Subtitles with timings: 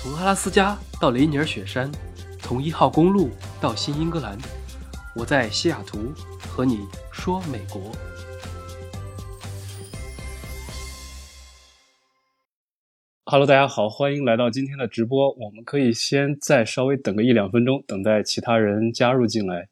[0.00, 1.90] 从阿拉斯加到雷尼尔雪山，
[2.38, 4.38] 从一号公路到新英格兰，
[5.16, 7.90] 我在西雅图和你说美国。
[13.24, 15.32] Hello，大家好，欢迎来到今天的直播。
[15.32, 19.68] 我们可以先再稍微等个一两分钟，等待其他人加入进来。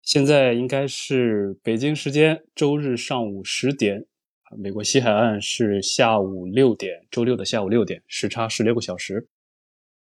[0.00, 4.06] 现在应该是北京时间周日上午十点，
[4.56, 9.28] 美国西海岸是下午六点，周六的下午六点，时差十六个小时。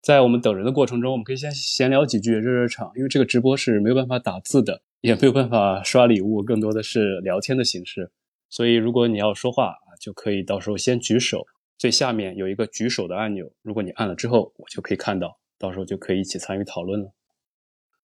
[0.02, 2.92] 在我们等人的过程中，我们可以先闲聊几句，热热场。
[2.96, 8.12] 因为这个直播是没有办法打字的，也没有办法刷礼物，更多的是聊天的形式。
[8.50, 11.46] 所以，如果你要说话啊，就可以到时候先举手，
[11.78, 13.52] 最下面有一个举手的按钮。
[13.62, 17.12] 如果你按了之后，我就可以看到，到时候就可以一起参与讨论了。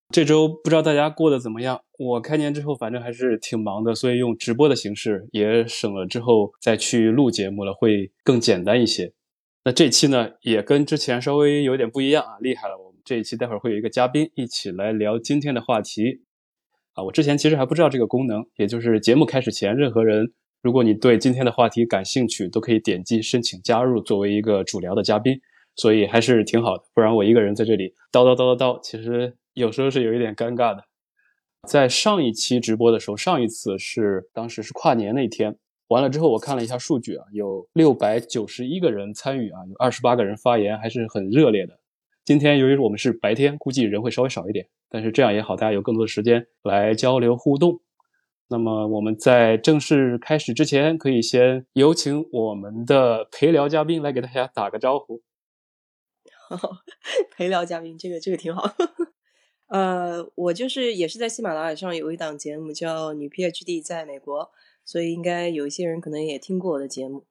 [0.10, 1.82] 这周不知道大家过得怎么样？
[1.98, 9.14] 我开年之后反正还是挺忙的，所以用直播的形式也省了之后再去录节目了，会更简单一些。
[9.64, 12.78] 那这期呢，也跟之前稍微有点不一样啊，厉害了！
[12.78, 16.22] 我们这一期待会儿会有一个嘉宾一起来聊今天的话题
[16.94, 17.04] 啊。
[17.04, 20.32] 我之前其实还不知道这个功能，也就是节目开始前，任何人
[20.62, 25.42] 如果你对今天的话题感兴趣，都可以点击申请加入，作为一个主聊的嘉宾，
[25.76, 26.84] 所以还是挺好的。
[26.94, 30.84] 不然我一个人在这里叨叨叨叨叨，其实有时候是有一点尴尬的。
[31.68, 35.58] 在上一期直播的时候，上一次是当时是跨年那天。
[35.88, 41.80] 完了之后，我看了一下数据啊，有六百九十一个人参与啊，有二十八个人发言，还是很热烈的。
[42.24, 47.82] 今天由于我们是白天，估计人会稍微少一点，但是这样也好，大家有更多的时间来交流互动。
[48.48, 55.22] 那么我们在正式开始之前，可以先有请我们的陪聊嘉宾来给大家打个招呼。
[57.36, 58.76] 陪聊嘉宾，这个这个挺好。
[59.68, 64.44] 呃，我就是也是在喜马拉雅上有一档节目叫《女 PhD 在美国》。
[64.88, 67.26] 所以应该有一些人可能也听过我的节目，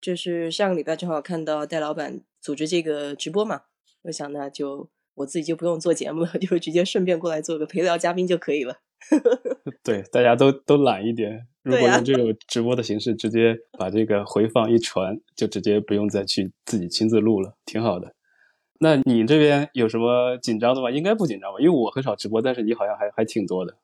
[0.00, 3.64] 就是上个礼拜正好看到戴老板组织这个直播嘛，
[4.04, 8.78] 我想那就我自己就不用做节目了， 就直接顺便过来做个陪聊嘉宾就可以了。
[9.84, 18.14] 对，大家都都懒一点，如果用这种直播的形式直接把这个回放一传，就直接不用再去自己亲自录了，挺好的。
[18.84, 20.90] 那你这边有什么紧张的吗？
[20.90, 21.58] 应该不紧张吧？
[21.58, 23.74] 因为我很少直播，但是你好像还还挺多的。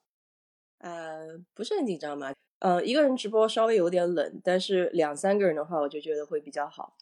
[0.77, 2.31] 呃，不是很紧张嘛。
[2.59, 6.93] 呃，一个人直播稍微有点冷，但是两三个人的话，我就觉得会比较好。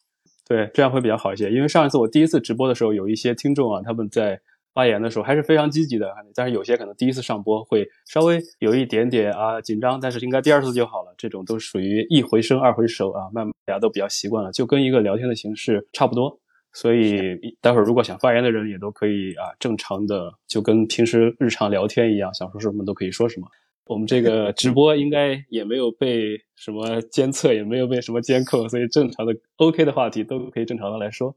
[0.48, 1.52] 对，这样会比较好一些。
[1.52, 4.40] 因为上一次我第一次直播的时候，有一些听众啊，他们在
[4.74, 11.14] 发言的时候还是非常积极的，但是有些可能第一次上播会稍微有一点点啊紧张，但是应该第二次就好了。
[11.18, 16.40] 这种都属于一回生二回熟啊，慢慢大家都比较习惯了，就跟一个聊天的形式差不多。
[16.74, 23.47] 所以待会儿如果想发言的人也都可以啊，正常的就跟平时日常聊天一样，想说什么都可以说什么。
[23.85, 31.35] 我们这个直播应该也没有被什么监测，也没有被什么监控，所以正常的 OK 的话题都可以正常的来说。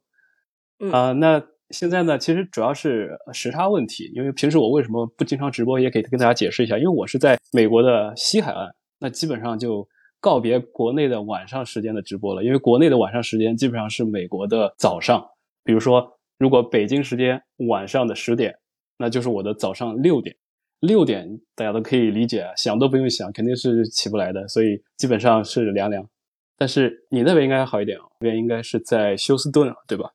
[0.92, 8.68] 啊，那现在呢，其实主要是时差问题，因为平时我为什么不经常直播，也可以跟大家解释一下，因为我是在美国的西海岸，
[8.98, 9.88] 那基本上就
[10.22, 15.28] 告别国内的晚上时间的直播了，因为国内的晚上时间基本上是美国的早上，
[15.64, 18.56] 比如说如果北京时间晚上的十点，
[18.96, 20.36] 那就是我的早上六点。
[20.78, 26.08] 六点大家都可以理解啊，想都不用想，肯定是起不来的，所以基本上是凉凉。
[26.56, 30.12] 但是你那边应该好一点，那边应该是在休斯顿，对吧？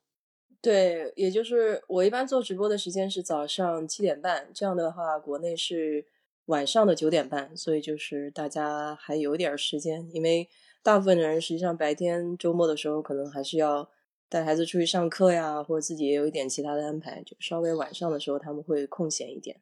[0.61, 6.05] 对，也就是我一般做直播的时间是早上七点半，这样的话国内是
[6.47, 10.47] 晚上的九点半，所以就是大家还有点时间，因为
[10.81, 13.89] 大部分的人实际上白天周末的时候可能还是要
[14.29, 19.57] 带孩子出去上课呀，或者自己也有一点其他的安排，就稍微晚上的时候他们会空闲一点。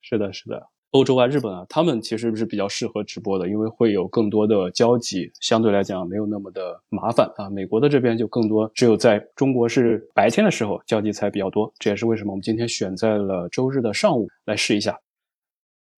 [0.00, 7.50] 是的，是的，欧洲啊、日本啊，他们其实是比较适合直播的，因为会有更多的交集，相对来讲没有那么的麻烦啊。
[7.50, 15.00] 美国的这边就更多，只有在中国是白天的时候交集才比较多，这也是为什么我们今天选在了周日的上午来试一下。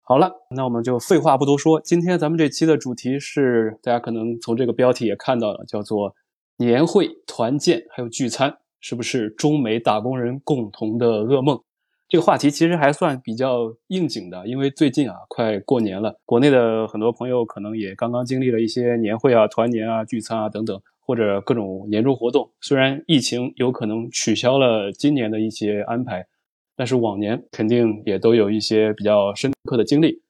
[0.05, 6.17] 好了，那我们就废话不多说，今天咱们这期的主题是大家可能从这个标题也看到了，叫做
[6.57, 11.61] 年会、团建还有聚餐，是不是中美打工人共同的噩梦？
[12.09, 22.50] 这个话题其实还算比较应景的，因为最近啊，快过年了，国内的很多朋友可能也刚刚经历了一些年会啊、团年啊、聚餐啊等等，或者各种年终活动。
[22.61, 26.26] 虽然疫情有可能取消了今年的一些安排，
[26.82, 30.20] 但是往年肯定也都有一些比较深刻的经历。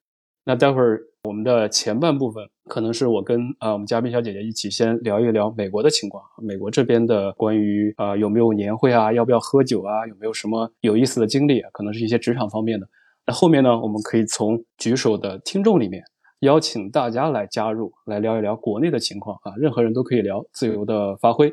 [0.44, 1.00] 那待会儿。
[1.24, 12.88] 我们的前半部分可能是我跟啊我们嘉宾小姐姐一起先聊一聊美国的情况，美国这边的关于啊有没有年会啊，要不要喝酒啊，有没有什么有意思的经历啊，可能是一些职场方面的。
[13.24, 16.02] 那后面呢，我们可以从举手的听众里面
[16.40, 21.52] 邀请大家来加入，来聊一聊国内的情况啊，任何人都可以聊，自由的发挥。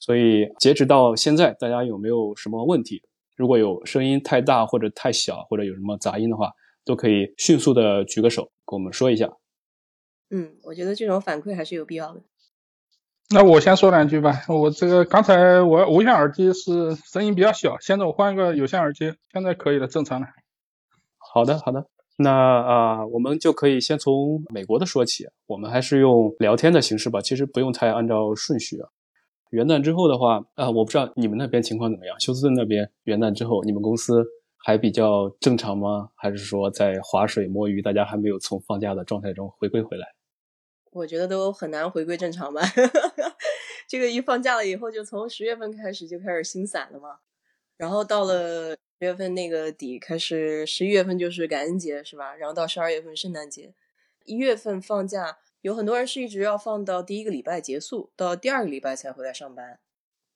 [0.00, 3.00] 所以截止到现在，大家有没有什么问题？
[3.40, 6.52] 如果有声音太大或者太小，或者有什么杂音的话，
[6.84, 9.30] 都可以迅速的举个手跟我们说一下。
[10.28, 12.20] 嗯，我觉得这种反馈还是有必要的。
[13.30, 14.42] 那我先说两句吧。
[14.46, 20.26] 我这个刚才我无线耳机是声音比较小，现在我换一个有线耳机，现在可以了，正常了。
[21.32, 21.86] 好的，好的。
[22.18, 25.24] 那啊，我们就可以先从美国的说起。
[25.46, 28.90] 我们还是用聊天的形式吧，其实不用太按照顺序啊。
[29.50, 32.18] 元旦之后的话，啊，我不知道你们那边情况怎么样。
[32.20, 34.24] 休斯顿那边元旦之后，你们公司
[34.56, 36.10] 还比较正常吗？
[36.14, 40.14] 还是说在划水摸鱼，大家还没有从放假的状态中回归回来？
[40.92, 42.62] 我觉得都很难回归正常吧。
[43.88, 47.18] 这个一放假了以后，就从十月份开始就开始心散了嘛。
[47.76, 52.34] 然后到了十月份那个底，开始十一月份就是感恩节，是吧？
[52.36, 53.74] 然后到十二月份圣诞节，
[54.26, 59.78] 一月份放假，有很多人是一直要放到第一个礼拜结束，到第二个礼拜才回来上班。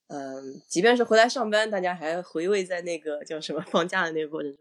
[0.08, 4.60] 嗯，即便是回来上班，大家还回味在那个叫什么放假的那个过程中。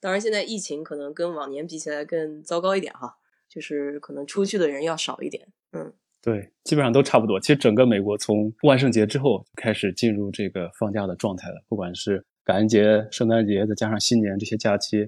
[0.00, 3.16] 当然，现在疫情可能跟往年比起来更糟糕一点哈。
[3.52, 5.92] 就是可能出去的人要少一点，嗯，
[6.22, 7.40] 对，基本上都差不多。
[7.40, 15.04] 其实整个美国从万圣节之后开始进入这个放假的状态了，不管是感恩节、圣诞节，再加上新年这些假期，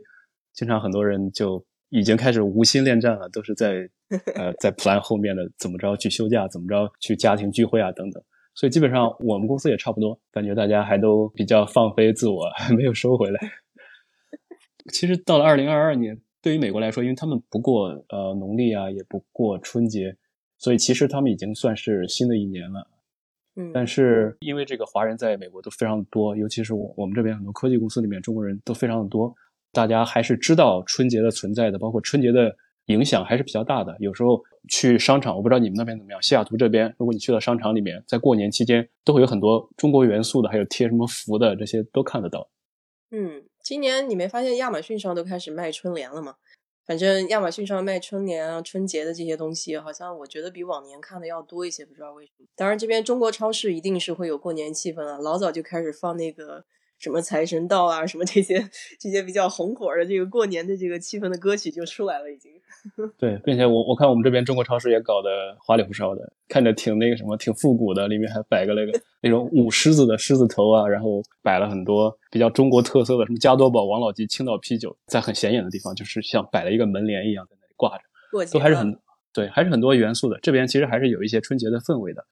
[0.53, 3.89] 经常很多人就已经开始无心恋战了，都是在
[4.35, 8.21] 呃在 plan 后面的怎么着去休假，怎么着去家庭聚会啊等等。
[8.55, 13.39] 所以基本上我们公司也差不多，感觉大家还都比较放飞自我， 还没有收回来。
[14.93, 16.21] 其实到了二零二二年。
[16.45, 20.17] 对于美国来说，因为他们不过呃农历啊，也不过春节，
[20.59, 22.85] 所以其实他们已经算是新的一年了。
[23.55, 29.33] 嗯，但是因为这个华人在美国都非常的多，尤其是我我们这边很多科技公司里面中国人都非常的多，
[29.73, 32.55] 大家还是知道春节的存在的，包括春节的
[32.87, 33.97] 影响还是比较大的。
[33.99, 42.49] 有时候去商场，我不知道你们那边怎么样，西雅图这边，如果你去到商场里面，在过年期间都会有很多中国元素的，还有贴什么福的这些都看得到。
[43.11, 43.43] 嗯。
[43.63, 46.35] 今年你没发现亚马逊上都开始卖春联了吗？
[46.85, 52.47] 反正亚马逊上卖春联啊、春节的这些东西，好像我觉得比往年看的要多一些，不知道为什么。
[52.57, 56.65] 当然，这边中国超市一定是会有过年气氛了，老早就开始放那个。
[57.03, 58.65] 什么财神到啊，什么这些
[58.97, 62.53] 这些比较红火的这个过年的这个气氛的歌曲就出来了，已经。
[63.19, 65.29] 对，并且我我看我们这边中国超市也搞得
[65.59, 78.05] 花里胡哨的，看着挺那个什么，挺复古的，里面还摆个那个那种舞狮子的狮子头啊，然后摆了很多比较中国特色的，什么加多宝、王老吉、青岛啤酒，在很显眼的地方，就是像摆了一个门帘一样在那里挂着，
[78.53, 78.97] 都还是很
[79.33, 80.39] 对，还是很多元素的。
[80.41, 82.25] 这边其实还是有一些春节的氛围的。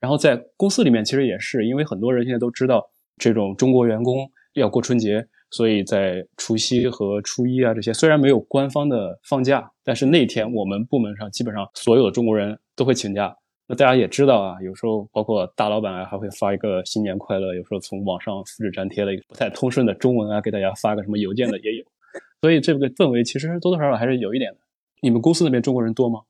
[0.00, 2.90] 然后在公司里面，其实也是因为很多人现在都知道。
[3.16, 13.36] 这种中国员工要过春节，所以在除夕和初一啊这些虽然没有官方的放假，但是那天我们部门上基本上所有的中国人都会请假。
[13.68, 21.84] 那大家也知道啊，有时候包括大老板啊还会发一个新年快乐，有时候从网上复制粘贴了一个不太通顺的中文啊，给大家发个什么邮件的也有。
[22.40, 24.58] 所以这个氛围其实多多少少还是有一点的。
[25.02, 26.20] 你们公司那边中国人多吗？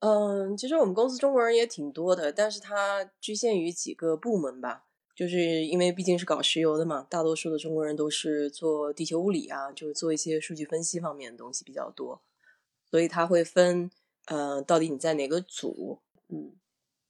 [0.00, 4.85] 嗯，其实我们公司中国人也挺多的，但是它局限于几个部门吧。
[5.16, 12.20] 就是因为毕竟是搞石油的嘛，大多数的中国人都是做地球物理啊，就是做一些数据分析方面的东西比较多，
[12.90, 13.90] 所以他会分，
[14.26, 16.00] 呃，到底你在哪个组？
[16.28, 16.52] 嗯，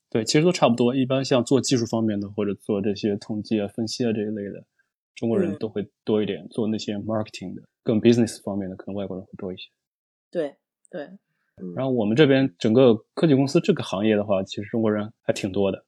[0.08, 0.94] 对，其实都差不多。
[0.94, 4.65] 一般像做技术方面的或者做这些统计啊、分析啊这一类的，
[5.17, 9.69] 中国人都会多一点；做那些 marketing 的、更 business 方面的，可能外国人会多一些。
[10.31, 10.55] 对
[10.89, 11.08] 对。
[11.75, 15.85] 然后我们这边整个科技公司这个行业的话，其实中国人还挺多的。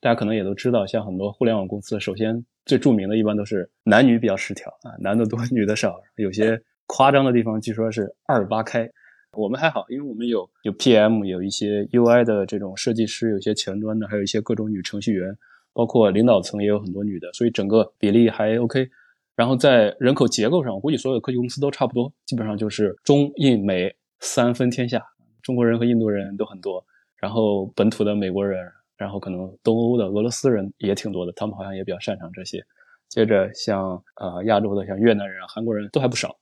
[0.00, 6.00] 大家可能也都知道，像很多互联网公司，首先最著名的一般都是男女比较失调啊，男的多， 女的少。
[6.16, 8.88] 有些夸张的地方，据说是二八开。
[9.32, 15.36] 我们还好，因为我们有有 PM，有一些 UI 的这种设计师，有些前端的，还有一些各种女程序员，
[15.72, 18.88] 包括领导层也有很多女的，所以整个比例还 OK。
[19.36, 25.04] 然后在人口结构上，我估计所有科技公司都差不多，基本上就是中印美三分天下，
[25.42, 26.84] 中国人和印度人都很多，
[27.16, 28.64] 然后本土的美国人。
[28.98, 32.62] 然后可能东欧的俄罗斯人也挺多的，他们好像也比较擅长这些。
[33.08, 36.36] 接着像呃亚洲的像越南人啊、韩国人都还不少。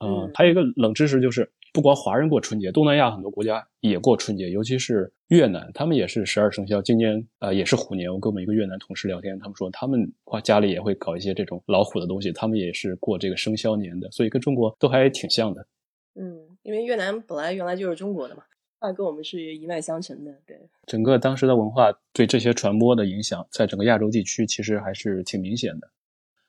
[0.00, 6.82] 嗯，还有一个冷知识就是，不光华人过春节，东南亚很多国家也过春节，尤其是越南，他们也是十二生肖。
[6.82, 15.66] 今年呃也是虎年，我跟我们一个越南同事聊天，他们说他们话家里也会搞一些这种老虎的东西，他们也是过这个生肖年的，所以跟中国都还挺像的。
[16.16, 18.42] 嗯，因为越南本来原来就是中国的嘛。
[18.86, 20.58] 那跟我们是一脉相承的，对。
[20.86, 25.88] 整个当时的文化对这些传播的影响，在整个亚洲地区其实还是挺明显的。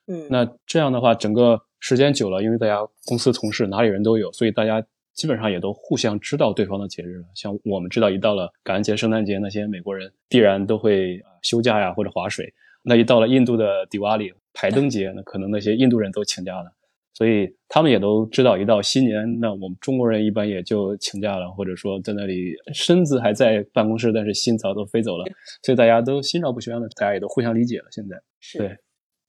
[0.08, 7.24] 嗯，那这样的话，整个时间久了，因为大家公司同事哪里人都有，所以大家基本上也都互相知道对方的节日了。
[7.34, 12.52] 像我们知道，一到了感恩节、圣诞节，那些美国人必然都会休假呀或者划水。
[12.82, 16.70] 那一到了印度的迪瓦里排灯节，那可能那些印度人都请假了，
[17.16, 25.24] 所以他们也都知道，一到新年，那我们中国人一般也就请假了，或者说在那里身子还在办公室，但是心早都飞走了，
[25.62, 27.84] 所以大家都心照不宣的，大家也都互相理解了。
[27.90, 28.76] 现在是对，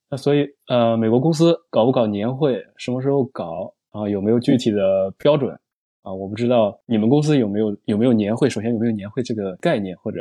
[0.09, 4.09] 那所以呃，美国公司搞不搞年会，什么时候搞啊？
[4.09, 5.57] 有没有具体的标准
[6.01, 6.13] 啊？
[6.13, 8.49] 我不知道你们公司有没有有没有年会？
[8.49, 10.19] 首先有没有年会这个概念，或者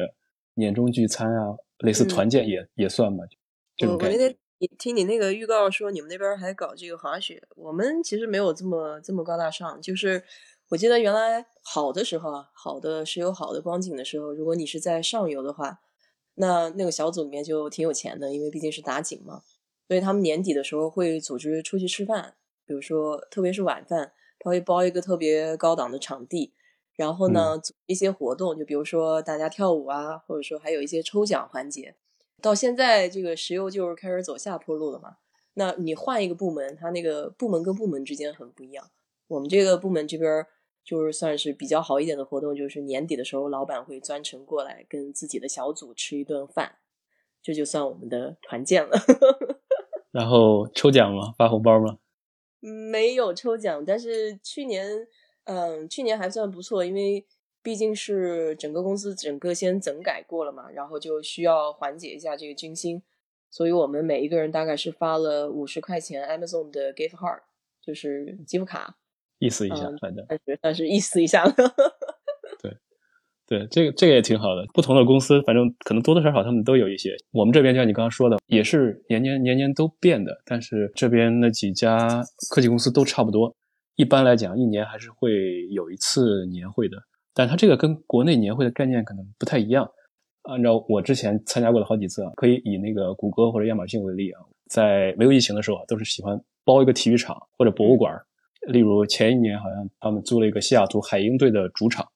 [0.55, 1.49] 年终聚餐啊？
[1.81, 3.25] 类似团建也也算吧，
[3.77, 4.37] 这我种感觉。
[4.59, 9.81] 你听你那个预告说你们那边还搞这个滑雪，我们其实没有这么这么高大上。
[9.83, 10.25] 就是
[10.71, 15.81] 我记得原来好的时候啊，好的是有好的光景的时候，如果你是在上游的话，
[16.37, 19.43] 那那个小组里面就挺有钱的，因为毕竟是打井嘛，
[19.87, 22.35] 所以他们年底的时候会组织出去吃饭，
[22.65, 26.55] 比如说特别是晚饭，他会包一个特别高档的场地。
[26.95, 31.95] 然后呢，组一些活动，就比如说大家跳舞啊，或者说还有一些抽奖环节。
[32.41, 35.17] 到现在这个石油就是开始走下坡路了嘛。
[35.55, 38.91] 那你换一个部门，它那个部门跟部门之间很不一样。
[39.29, 40.47] 我们这个部门这边
[40.85, 46.77] 就是算是比较好一点的活动，就是年底的时候，老板会专程过来跟自己的小组吃一顿饭，
[47.43, 48.97] 这就算我们的团建了。
[50.13, 51.35] 然后抽奖吗？
[51.37, 51.99] 发红包吗？
[52.61, 55.09] 没有抽奖，但是去年。
[55.49, 57.25] 嗯，去年还算不错，因为
[57.67, 63.03] 毕竟是整个公司整个先整改过了嘛，然后就需要缓解一下这个军心，
[63.51, 67.41] 所以我们每一个人大概是发了五十块钱 Amazon 的 gift card，
[67.83, 68.97] 就是积分卡，
[69.41, 71.45] 意思一下，嗯反正但是但是意思一下，
[72.63, 72.77] 对
[73.49, 74.65] 对这个这个也挺好的。
[74.73, 77.17] 不同的公司，反正可能多多少少他们都有一些。
[77.33, 82.23] 我们这边就像你刚刚说的，也是年年年年都变的，但是这边那几家
[82.55, 83.57] 科技公司都差不多。
[83.97, 86.97] 一般来讲，一年还是会有一次年会的，
[87.37, 89.87] 但它这个跟国内年会的概念可能不太一样。
[90.45, 94.41] 按照我之前参加过的好几次啊，可以以那个谷歌或者亚马逊为例啊，
[94.71, 98.19] 在没有疫情的时候啊，都是喜欢包一个体育场或者博物馆。
[98.69, 102.09] 例如前一年好像他们租了一个西雅图海鹰队的主场，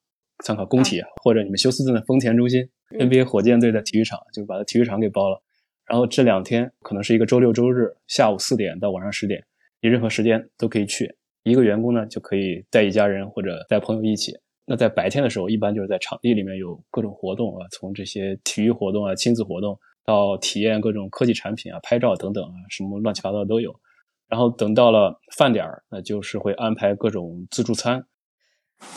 [0.42, 2.62] 参考工体啊，或者你们休斯顿的丰田中心、
[2.98, 5.42] 嗯 NBA 火箭队的体育场，就把它体育场给包了。
[5.86, 9.44] 然后这两天可能是一个周六周日下午四点到晚上十点，
[9.82, 11.14] 你任何时间都可以去。
[11.42, 14.32] 一个员工呢就可以带一家人或者带朋友一起。
[14.70, 23.74] 那在白天的时候，一般就是在场地里面有各种活动啊，从这些体育活动啊、亲子活动到体验各种科技产品啊、拍照等等啊，什么乱七八糟都有。
[24.28, 28.06] 然后等到了饭点儿，那就是会安排各种自助餐。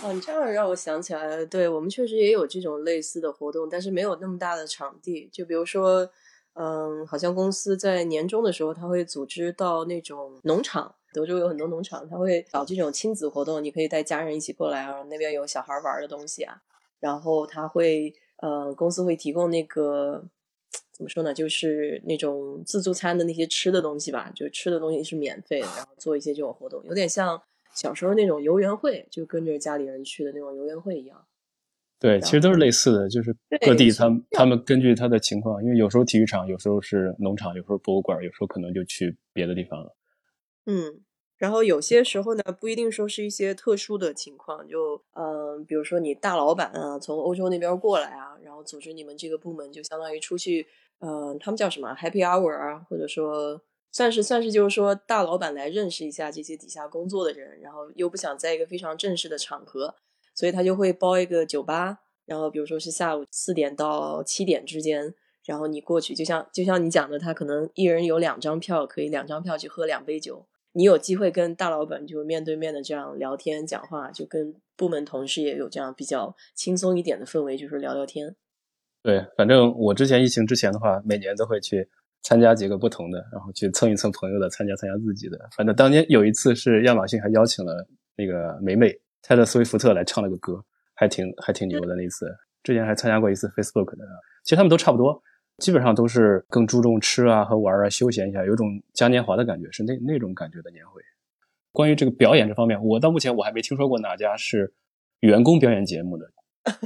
[0.04, 5.28] 哦，你这样让我想起来了，对我们确实也有这种类似的活动，但是没有那么大的场地。
[5.34, 6.08] 就比如说，
[6.54, 16.62] 嗯，好像公司在年终的时候，他会组织到那种农场，德州有很多农场，他会搞这种亲子活动，你可以带家人一起过来啊，那边有小孩玩的东西啊，
[17.00, 20.24] 然后他会，呃，公司会提供那个
[20.92, 27.42] 怎么说呢，就是那种自助餐的那些吃的东西吧，就吃的东西是免费的，然后做一些这种活动，有点像
[27.74, 31.26] 小时候那种游园会，就跟着家里人去的那种游园会一样。
[32.04, 33.34] 对，其实都是类似的，就是
[33.66, 39.96] 各地他们他们根据他的情况，因为有时候体育场，有时候是农场，有时候博物馆，有时候可能就去别的地方了。
[40.66, 41.00] 嗯，
[41.38, 50.68] 然后有些时候呢，不一定说是一些特殊的情况，就嗯、呃比如说你大老板啊，从欧洲那边过来啊，然后组织你们这个部门，就相当于出去，
[51.00, 53.62] 呃，他们叫什么 Happy Hour 啊，或者说
[53.94, 59.96] 算是算是就是说大老板来认识一下这些底下工作的人，然后又不想在一个非常正式的场合，
[60.36, 65.14] 所以他就会包一个酒吧，然后比如说是下午四点到七点之间。
[65.46, 70.48] 然后你过去，就像就像你讲的，他可能一人有两张票，可以两张票去喝两杯酒。
[70.72, 78.34] 你有机会跟大老板就面对面的这样聊天讲话，就跟部门同事也有这样比较轻松一点的氛围，就是聊聊天。
[79.04, 81.90] 对，反正我之前疫情之前的话，每年都会去
[82.22, 85.38] 参加几个不同的，然后去蹭一蹭朋友的，参加参加自己的。
[85.58, 87.86] 反正当年有一次是亚马逊还邀请了
[88.16, 90.64] 那个梅梅泰勒·斯威夫特来唱了个歌，
[90.94, 92.28] 还挺还挺牛的那一次。
[92.62, 94.06] 之前还参加过一次 Facebook 的，
[94.44, 95.20] 其实他们都差不多，
[95.58, 101.02] 基本上都是更注重吃啊和玩啊，休闲一下，有种嘉年华的感觉，是那那种感觉的年会。
[101.72, 104.72] 关于这个表演这方面，我到目前我还没听说过哪家是
[105.22, 106.30] 员工表演节目的。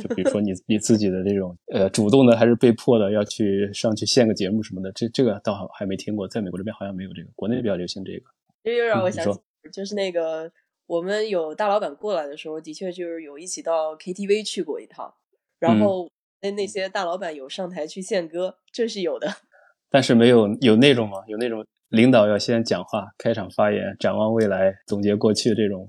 [0.02, 8.26] 就比如说你你自己的这种呃主动的还是被迫的要去上去献个节目什么的，这这个倒还没听过，在美国这边好像没有这个，国内比较流行这个。
[8.64, 9.40] 这又让我想起，
[9.72, 10.52] 就是那个
[10.88, 15.14] 我们有大老板过来的时候，的确就是有一起到 KTV 去过一趟，
[15.60, 16.10] 然嗯后
[16.42, 19.28] 那那些大老板有上台去献歌，这是有的。
[19.92, 21.24] 但是没有有那种吗？
[21.28, 25.88] 有那种领导要先讲话，开场发言，展望未来，总结过去这种。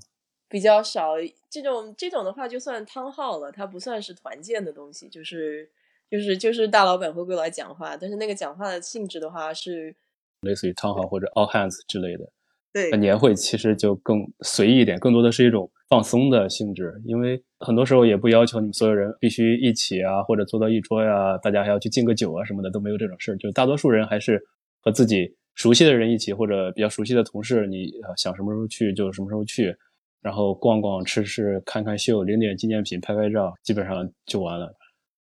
[0.49, 1.15] 比较少，
[1.51, 5.71] 这种这种的话就算汤号了，它不算是团建的东西，就是
[6.11, 9.95] 就是就是大老板会过来讲话，但是那个讲话的性质的话是
[10.41, 12.33] 类似于 town hall 或者 all hands 之类的。
[12.73, 23.37] 对年会其实就更随意一点，更多的是一种放松的性质，因为很多时候也不要求你们所有人必须一起啊，或者坐到一桌呀、大家还要去敬个酒啊什么的，都没有这种事。
[23.39, 24.41] 就大多数人还是
[24.83, 29.75] 和自己熟悉的人一起，或者比较熟悉的同事，你想什么时候去就什么时候去，
[30.21, 34.73] 然后逛逛、吃吃、看看秀、领点纪念品、拍拍照，基本上就完了。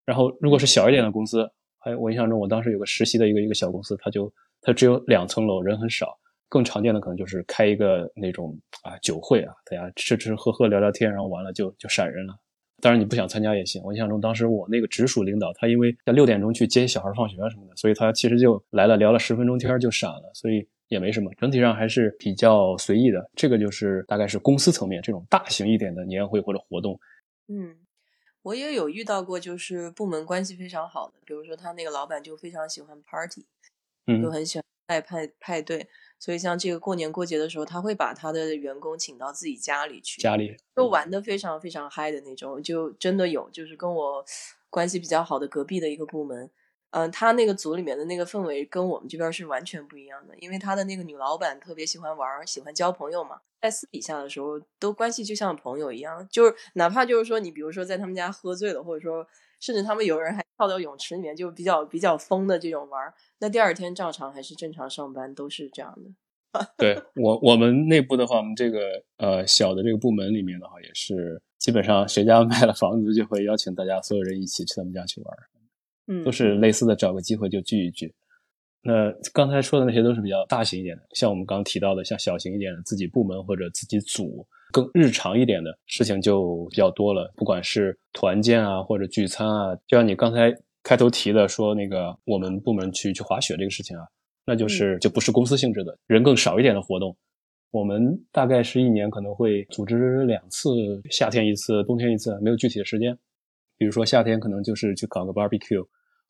[0.05, 1.49] 然后如果是小一点的公司，
[1.79, 6.17] 还有我印象中，我当时有个实习的一个一个小公司，它就它只有两层楼，人很少。
[6.49, 12.37] 更常见的可能就是开一个那种啊酒会啊，大家吃吃喝喝聊聊天，然后完了就就闪人了。
[12.79, 13.81] 当然你不想参加也行。
[13.83, 21.31] 我印象中当时我那个直属领导，他因为要六点钟去接小孩放学什么的，所以他其实就来了，聊了十分钟天就闪了，所以也没什么。
[21.39, 23.31] 整体上还是比较随意的。
[23.35, 26.99] 这个就是大概是公司层面这种大型一点的年会或者活动。
[27.47, 27.75] 嗯，
[28.43, 33.43] 我也有遇到过，就是部门关系非常好的，比如说他那个老板就非常喜欢 party，
[34.05, 35.87] 嗯就很喜欢爱派派对，
[36.19, 44.25] 所以像这个过年过节的时候，他会把他的员工请到自己家里去，家里就玩的非常非常嗨的那种，就真的有，就是跟我
[44.69, 46.49] 关系比较好的隔壁的一个部门，
[46.91, 59.27] 嗯、他那个组里面的那个氛围跟我们这边是完全不一样的，因为他的那个女老板特别喜欢玩儿，喜欢交朋友嘛，在私底下的时候都关系就像朋友一样，就是哪怕就是说你比如说在他们家喝醉了，或者说
[59.59, 66.09] 甚至他们有人还跳到泳池里面，就比较比较疯的这种玩儿，那第二天照常还是正常上班，都是这样的。
[66.77, 68.79] 对我我们内部的话，我们这个
[69.17, 75.47] 呃小的这个部门里面的话，也是基本上谁家卖了房子，就会邀请大家所有人一起去他们家去玩儿。
[76.07, 78.15] 嗯，都是类似的，找个机会就聚一聚。
[78.87, 87.29] 那刚才说的那些都是比较大型一点的，像我们刚刚提到的，像小型一点的自己部门或者自己组，更日常一点的事情就比较多了。
[87.35, 94.03] 不管是团建啊，或者聚餐啊，就像你刚才开头提的说那个我们部门去去滑雪这个事情啊，
[94.45, 97.13] 那就是就不是公司性质的，人更少一点的活动。
[97.71, 100.69] 我们大概是一年可能会组织两次，
[101.11, 103.13] 夏天一次，冬天一次，没有具体的时间。
[103.77, 105.85] 比如说夏天可能就是去搞个 barbecue，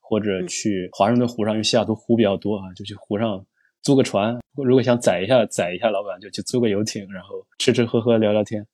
[0.07, 3.45] 或者去华盛顿湖上，因为西雅图湖比较多啊，就去湖上
[3.81, 4.39] 租个船。
[4.55, 8.65] 如果想宰一下宰一下老板，就去租个游艇，然后吃吃喝喝聊聊天。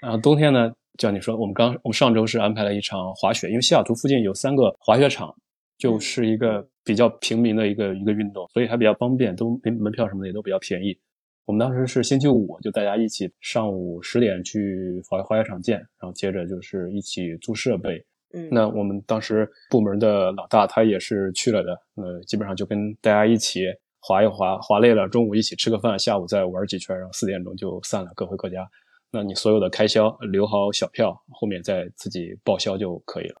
[0.00, 5.34] 然后冬天呢，就像你说，我们刚我们上周是安排了一场滑雪，因为西雅图附近有三个滑雪场，
[5.76, 10.98] 就是一个比较平民的一个一个运动，所以还比较方便，都门门票什么的也都比较便宜。
[11.46, 18.02] 我们当时是星期五，就大家一起上午十点去滑滑雪场见，然后接着就是一起租设备。
[18.50, 23.66] 那我们当时部门的老大他也是去了的，呃，基本上就跟大家一起
[24.00, 28.68] 滑一滑，滑累了，中午一起吃个饭，下午再玩几圈，然后四点钟就散了，各回各家。
[29.10, 33.36] 那你所有的开销留好小票，后面再自己报销就可以了。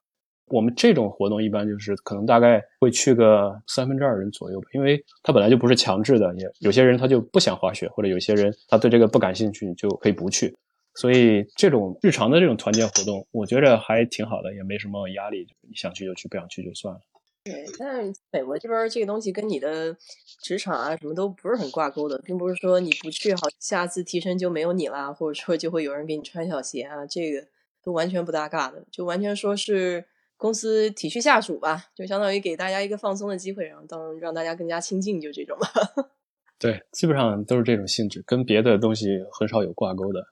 [0.48, 10.54] 我们这种活动一般就是可能大概会去个三分之二人左右吧，因为他本来就不是强制的，也有些人他就不想滑雪，或者有些人他对这个不感兴趣，你就可以不去。
[10.94, 17.00] 所以这种日常的这种团建活动，我觉着还挺好的，也没什么压力，你想去就去，不想去就算了。
[17.44, 19.94] 对，但是美国这边儿这个东西跟你的
[20.40, 27.46] 职场啊什么都不是很挂钩的，并不是说你不去，好下次提升就没有你啦，或者说就会有人给你穿小鞋啊，这个
[27.82, 30.06] 都完全不搭嘎的，就完全说是
[30.38, 35.68] 公司体恤下属吧，就相当于给大家一个放松的机会，然后当让大家更加亲近，就这种吧。
[36.58, 40.24] 对，基本上都是这种性质，跟别的东西很少有挂钩的。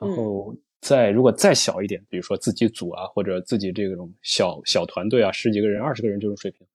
[0.00, 6.66] 然嗯后再如果再小一点，比如说自己组啊，或者自己这种小小团队啊，十几个人、二十个人这种水平，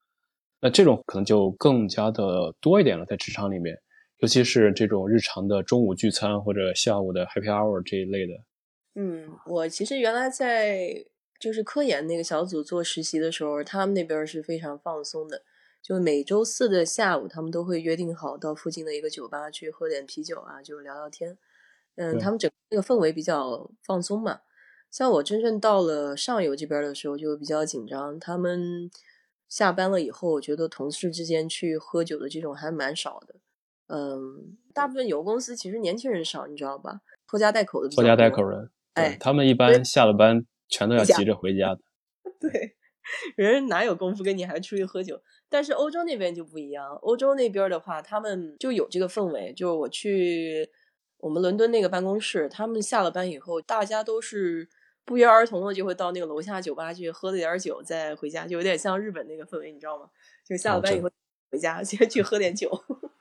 [0.61, 3.75] 那这种可能就更加的多一点了，在职场里面，
[4.19, 8.33] 尤其是这种日常的中午聚餐或者下午的 happy hour 这一类的。
[8.93, 11.05] 嗯，我其实原来在
[11.39, 15.41] 就是科研那个小组做实习的时候，他们那边是非常放松的，
[15.81, 21.37] 就每周四的下午，他们都会约定好到附近的一个酒吧去喝点啤酒啊，就聊聊天。
[21.95, 24.39] 嗯，他们整个那个氛围比较放松嘛。
[24.91, 28.19] 像我真正到了上游这边的时候，就比较紧张。
[28.19, 28.89] 他们
[29.49, 33.35] 下班了以后，我觉得同事之间去喝酒的这种还蛮少的。
[33.87, 37.01] 嗯，大部分油公司其实年轻人少，你知道吧？
[37.27, 41.81] 拖家带口的拖家带口人，哎他们一般下了班全都要急着回家的。
[42.39, 42.75] 对，
[43.35, 45.21] 人哪有功夫跟你还出去喝酒？
[45.49, 49.53] 但是欧洲那边就不一样，欧洲那边的话，他们就有这个氛围。
[49.53, 50.69] 就是我去
[51.19, 54.67] 我们伦敦那个办公室，他们下了班以后，大家都是
[55.03, 60.09] 不约而同的就会到那个楼下酒吧去喝了点酒，再回家，就有点像日本那个氛围，你知道吗？
[60.47, 61.09] 就下了班以后
[61.51, 62.69] 回家，先去喝点酒。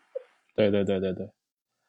[0.56, 1.28] 对对对对对。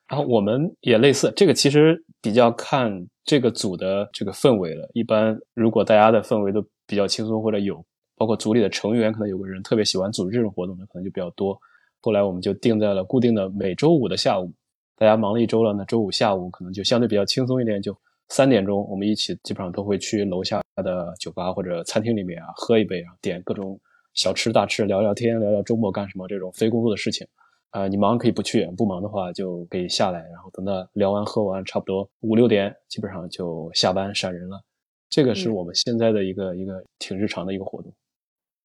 [0.07, 4.89] 然后我们也类似，这个其实比较看这个组的这个氛围了。
[4.93, 7.83] 一般如果大家的氛围都比较轻松或者有
[8.15, 11.59] 包括组里的成员可能有个人特别喜欢组织这种活动的，可能就比较多。
[12.01, 14.53] 后来我们就定在了固定的每周五的下午，
[14.97, 17.95] 大家忙了一周了，那周五下午可能就相对比较轻松一点，就
[18.29, 23.79] 三点钟我们一起基本上都会去楼下的酒吧或者餐厅里面啊喝一杯啊，点各种
[24.13, 27.27] 小吃大吃，聊聊天，聊聊周末干什么这种非工作的事情。
[27.71, 34.61] 啊，你忙可以不去，不忙的话就可以下来，然后等到聊完喝完，差不多五六点，基本上就下班闪人了。
[35.09, 37.91] 这个是我们现在的一个一个挺日常的一个活动。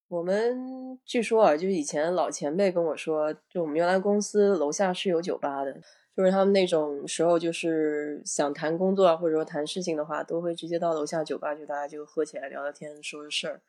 [0.07, 5.75] 我们据说啊，就是以前老前辈跟我说，就我们原来公司楼下是有酒吧的，
[6.15, 13.61] 就是他们那种时候就是想谈工作啊，或者说谈事情的话，都会直接到楼下酒吧，去大家就喝起来聊聊天，说说事儿。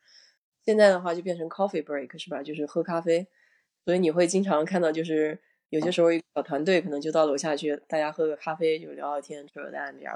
[0.65, 2.43] 现在的话就变成 coffee break 是吧？
[2.43, 3.27] 就是喝咖啡，
[3.85, 10.15] 所以你会经常看到，就是有些时候一个小团队可能就到楼下去，大家喝个咖啡，就聊聊天，扯扯淡这样。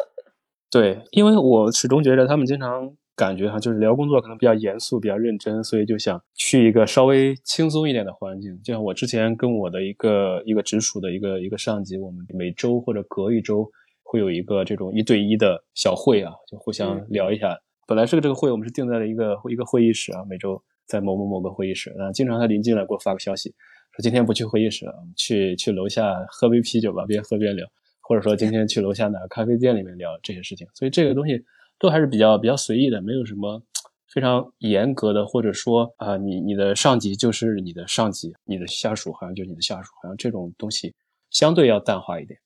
[0.70, 2.96] 对，因为我始终觉得他们经常。
[3.20, 8.58] 感觉哈，就是聊工作可能比较严肃、比较认真，所以就想去一个稍微轻松一点的环境。
[8.62, 13.70] 就像我之前跟我的一个一个直属的一个一个上级，我们每周或者隔一周
[14.02, 17.54] 会有一个这种一对一的小会啊，就互相聊一下。
[17.86, 21.90] 本来这个这个会我们是定在了一个一个会议室啊，每周在某某某个会议室。
[22.00, 23.50] 啊，经常他临近了给我发个消息，
[23.92, 27.66] 说今天不去会议室了，去去楼下喝杯啤酒吧，边喝边聊，
[28.00, 30.66] 或者说今天去楼下哪个咖啡店里面聊这些事情。
[30.72, 31.44] 所以这个东西。
[31.80, 33.62] 都还是比较比较随意的，没有什么
[34.06, 40.94] 非常严格的，或者说啊，你你的上级就是你的上级，你的下属好像就是你的下属，好像这种东西
[41.30, 42.38] 相对要淡化一点。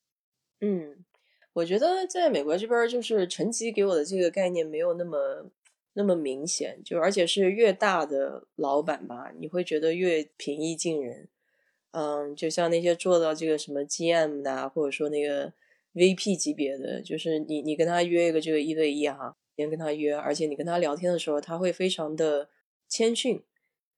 [0.61, 1.05] 嗯，
[1.53, 5.51] 我觉得在美国这边，就是陈级给我的这个概念没有那么
[5.95, 11.29] 那么明显，就而且是越大的老板吧，你会觉得越平易近人。
[11.91, 15.53] 嗯，就像那些做到这个什么 GM 的，或者说那个。
[15.95, 22.49] VP 级别的，就是你，你跟他约一个这个一对一哈，先跟他约，而且你跟他聊天的时候，他会非常的
[22.89, 23.43] 谦逊，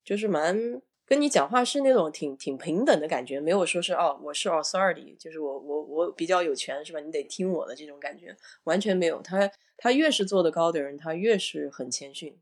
[0.04, 7.00] 就是蛮跟你讲话是那种挺挺平等的感觉，没有说是哦，我是 authority，就是我我我比较有权是吧？
[7.00, 9.22] 你得听我的这种感觉，完全没有。
[9.22, 12.36] 他他越是做的高的人，他越是很谦逊。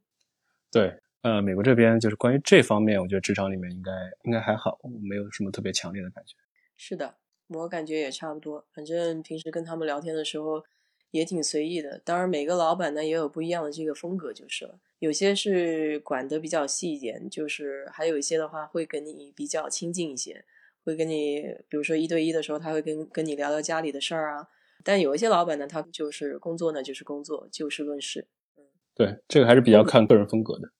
[0.72, 3.92] 对，呃，美国这边就是关于这方面，我觉得职场里面应该
[4.24, 6.34] 应该还好，没有什么特别强烈的感觉。
[6.76, 7.14] 是的。
[7.48, 10.64] 我感觉也差不多，反正平时跟他们聊天的时候
[11.10, 12.00] 也挺随意的。
[12.04, 14.78] 当然，每个老板呢也有不一样的这个风格，就是了。
[14.98, 20.44] 有些是管得比较细一点，就是还有一些的话会跟你比较亲近一些，
[20.84, 24.48] 会跟你，比如说一对一的时候，他会跟跟你聊聊家里的事儿啊。
[24.82, 28.26] 但有一些老板呢，他就是工作呢就是工作，就事论事。
[28.56, 30.70] 嗯，对，这个还是比较看个人风格的。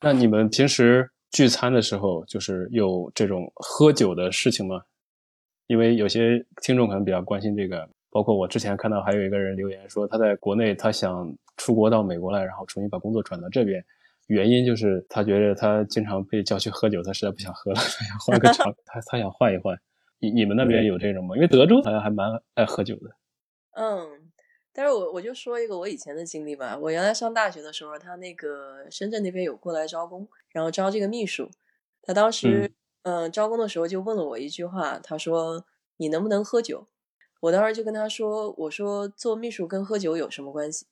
[0.00, 4.82] 那你们平时聚餐的时候，就是有这种喝酒的事情吗？
[5.66, 13.84] 因为有些听众可能比较关心这个，包括我之前看到还有一个人留言说，他在国内他想出国到美国来，然后重新把工作转到这边，
[14.28, 19.76] 原因就是他觉得他经常被叫去喝酒，他实在不想喝了， 他想换个场，他他想换一换。
[20.18, 21.34] 你你们那边有这种吗？
[21.36, 23.10] 因为德州好像还蛮爱喝酒的。
[23.72, 24.30] 嗯，
[24.72, 31.50] 但是我我就说一个我以前的经历吧，我原来上大学的时候，他那个深圳那边有过来招工，然后招这个秘书，
[32.02, 32.72] 他当时。
[33.06, 35.64] 嗯，招工的时候就问了我一句话，他说
[35.98, 36.88] ：“你能不能喝酒？”
[37.38, 40.86] 我当时就跟他说：“我说做秘书跟喝酒有什么关系？”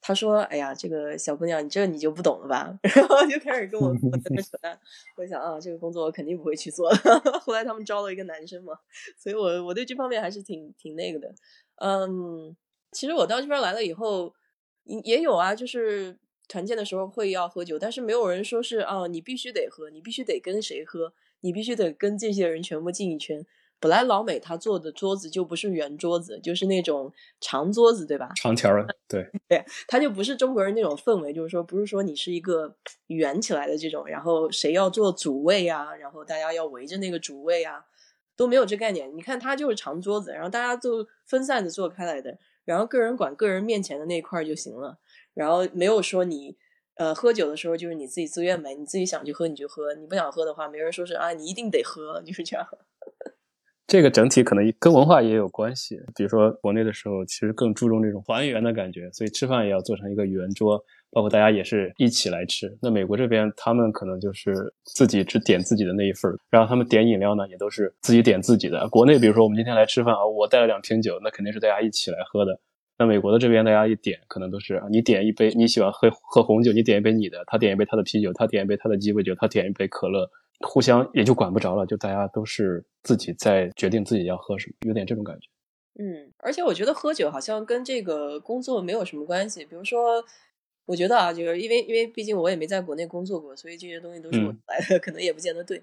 [0.00, 4.78] 他说：“哎呀，这个小姑娘，你这你就不懂了吧？” 然后就开始跟我在那扯淡。
[5.16, 6.88] 我想啊，这个工作我肯定不会去做。
[7.42, 8.72] 后来他们招了一个男生嘛，
[9.18, 11.34] 所以我我对这方面还是挺挺那个的。
[11.82, 12.54] 嗯，
[12.92, 14.32] 其实我到这边来了以后，
[14.84, 21.12] 也有啊，就是团建的时候会要喝酒，但是没有人说是啊，你必须得喝，你必须得跟谁喝。
[21.46, 23.46] 你必须得跟这些人全部进一圈。
[23.78, 28.32] 本来老美他坐的桌子就不是圆桌子，就是那种长桌子，对吧？
[28.34, 32.74] 长条的，对对，他就不是中国人那种氛围，就是说不是说你是一个
[33.06, 37.84] 圆起来的这种，然后谁要做主位啊，然后大家要围着那个主位啊，
[38.36, 39.16] 都没有这概念。
[39.16, 44.98] 你看他就是长桌子，然后大家都分散着坐开来的，然后个人管个人面前的那块就行了，
[45.32, 46.56] 然后没有说你。
[46.96, 52.66] 呃，喝酒的时候就是你自己自愿买，你自己想去喝你就喝，你不想喝的话，没人说是啊，你一定得喝，就是这样。
[53.86, 60.82] 这个整体可能跟文化也有关系，比如说国内的时候，其实更注重这种团圆的感觉，所以吃饭也要做成一个圆桌，
[61.12, 62.76] 包括大家也是一起来吃。
[62.82, 64.52] 那美国这边他们可能就是
[64.86, 68.88] 自己只点自己的那一份然后他们点饮料呢也都是自己点自己的。
[68.88, 72.58] 国内比如说我们今天来吃饭啊，我带了两瓶酒，那肯定是大家一起来喝的。
[72.98, 80.30] 那美国的这边，大家一点可能都是你点一杯你喜欢喝喝红酒，你点一杯你的，他点一杯他的啤酒，他点一杯他的鸡尾酒，他点一杯可乐，
[80.60, 85.48] 互相也就管不着了，就大家都是自己在决定自己要喝什么，有点这种感觉。
[85.98, 89.64] 嗯，而且我觉得喝酒好像跟这个工作没有什么关系。
[89.64, 90.22] 比如说，
[90.84, 95.82] 我觉得啊，就是因为因为毕竟我也没在国内工作过，所以这些东西都是我来的， 可能也不见得对。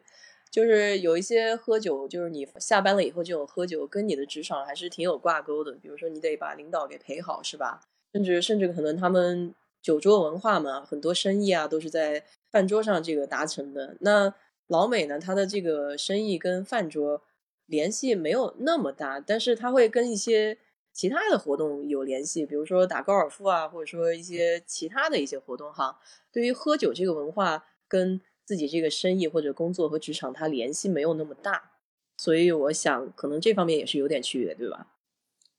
[0.53, 5.71] 就是有一些喝酒，就是你下班了以后这种喝酒，跟你的职场还是挺有挂钩的。
[5.71, 7.81] 比如说，你得把领导给陪好，是吧？
[8.13, 13.97] 甚至甚至可能他们酒桌文化嘛，很多生意啊都是在饭桌上这个达成的。
[14.01, 14.31] 那
[14.67, 17.23] 老美呢，他的这个生意跟饭桌
[17.65, 20.59] 联系没有那么大，但是他会跟一些
[20.91, 25.99] 其他的活动有联系，比如说打高尔夫啊，或者说一些其他的一些活动哈。
[26.31, 28.21] 对于喝酒这个文化跟。
[28.45, 31.71] 自己这个生意或者工作和职场，它联系没有那么大，
[32.17, 34.87] 所以我想可能这方面也是有点区别，对吧？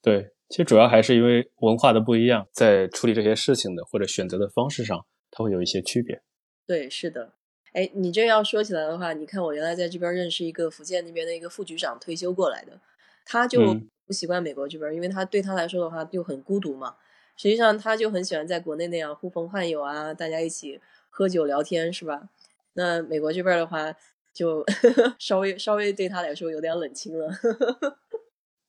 [0.03, 6.23] 对，其实主要还是因为文化的不一样，在处理这些事情的或者选择的方式上，它会有一些区别。
[6.67, 7.33] 对，是的。
[7.73, 12.81] 哎，你这要说起来的话，你看我原来在这边认识一个福建那边的一个副局长，退休过来的，
[13.25, 13.75] 他就
[14.07, 16.97] 不习惯美国这边，因为他对他来说的话就很孤独嘛。
[17.37, 22.29] 实际上，他就很喜欢在国内那样呼朋唤友啊，大家一起喝酒聊天，是吧？
[22.75, 23.93] 那美国这边的话，
[24.33, 24.65] 就
[25.19, 27.29] 稍微稍微对他来说有点冷清了。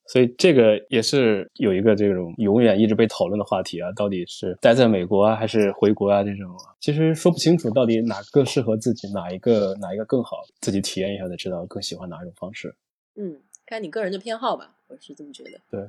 [0.07, 6.23] 所以这个也是有一个这种永远一直被讨论的话题啊，到底是待在美国啊，还是回国啊？
[6.23, 12.75] 这种其实说不清楚，到底哪个适合自己，哪一个哪一个更好，自己体验一下才知道更喜欢哪一种方式。
[13.15, 15.59] 嗯，看你个人的偏好吧，我是这么觉得。
[15.71, 15.81] 对。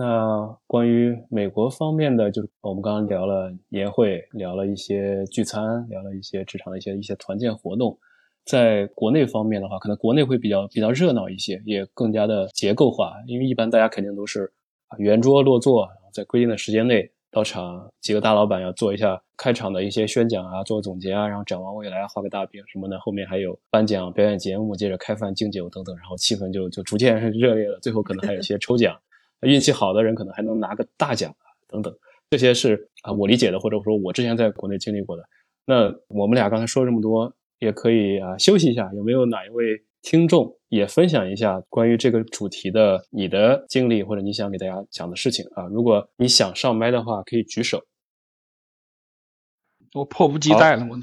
[0.00, 7.98] 那关于美国方面的，就是我们刚刚聊了年会，聊了一些聚餐，聊了一些职场的一些一些团建活动。
[8.44, 13.14] 在国内方面的话，可能国内会比较比较热闹一些，也更加的结构化。
[13.26, 14.48] 因为一般大家肯定都是
[14.98, 23.00] 圆桌落座，在规定的时间内到场，几个大老板要做一下开场的一些宣讲啊，做个总结啊，然后展望未来，画个大饼什么的。
[23.00, 27.80] 后面还有颁奖、表演节目，接着开饭敬酒等等，然后气氛就就逐渐 热烈了。
[27.80, 28.96] 最后可能还有一些抽奖。
[29.40, 31.94] 运气好的人可能还能拿个大奖啊，等等，
[32.30, 35.22] 这些是啊我理解的，或者说我之前在国内经历过的。
[35.64, 38.90] 那我们俩刚才说这么多，也可以啊休息一下。
[38.94, 45.66] 有没有哪一位听众也分享一下关于这个主题的你的经历，或者你想给大家讲的事情啊？
[45.66, 47.84] 如果你想上麦的话，可以举手。
[49.94, 50.98] 我迫不及待了，我。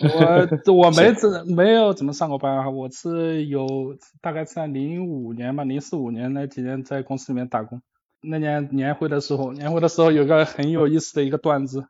[0.00, 7.82] 我我没怎没有怎么上过班啊，我是有大概在零五年吧，零四五年那几年在公司里面打工。
[8.20, 11.86] 那年年会的时候，年会的时候有个很有意思的一个段子，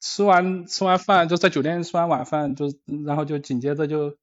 [0.00, 2.66] 吃完吃完饭就在酒店吃完晚饭，就
[3.06, 4.16] 然后就紧接着就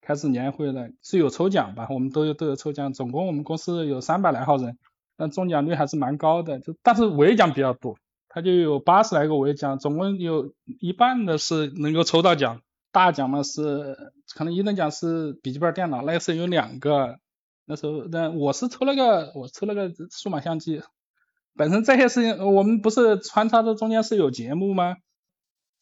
[0.00, 4.76] 开始年会了，是有抽奖吧，我们都有都有抽奖，总共我们公司有三百来号人，
[5.16, 7.96] 但中奖率还是蛮高的，就但是尾奖比较多，
[8.28, 12.60] 他就有八十来个尾奖，总共有一半的是能够抽到奖。
[12.94, 13.96] 大奖嘛是
[14.36, 17.18] 可能一等奖是笔记本电脑，那是有两个。
[17.66, 20.80] 那时候那我是抽了个我抽了个数码相机。
[21.56, 24.96] 本身这些事情我们不是穿插的中间是有节目吗？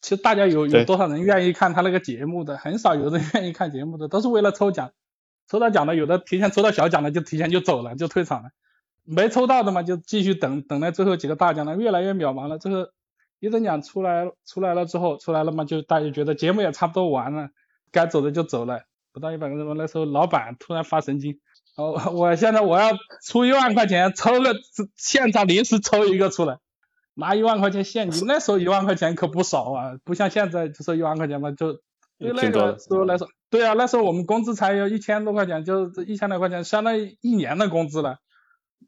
[0.01, 2.57] 其实大家有有多少人愿意看他那个节目的？
[2.57, 4.91] 很少有人愿意看节目的，都是为了抽奖。
[5.47, 8.49] 抽到奖的有的提前抽到小奖的就提前就走了就退场了，
[9.03, 12.57] 没抽到的嘛就继续等等待最后几个大奖了越来越渺茫了。
[12.57, 12.91] 这个。
[13.43, 17.49] 一等奖出来出来了之后，出来了嘛，就大家觉得节目也差不多完了，
[17.91, 19.73] 该走的就走了，不到一百个人嘛。
[19.77, 21.41] 那时候老板突然发神经，
[21.75, 24.55] 哦，我现在我要出一万块钱抽个
[24.95, 26.59] 现场临时抽一个出来，
[27.15, 28.23] 拿一万块钱现金。
[28.31, 31.73] 那时候一万块钱可不少啊，不像现在就说一万块钱嘛，就
[32.17, 38.19] 对那个时候来说，对啊，那时候我们工资才有一千多块钱，就一千来块钱，相当于一年的工资了。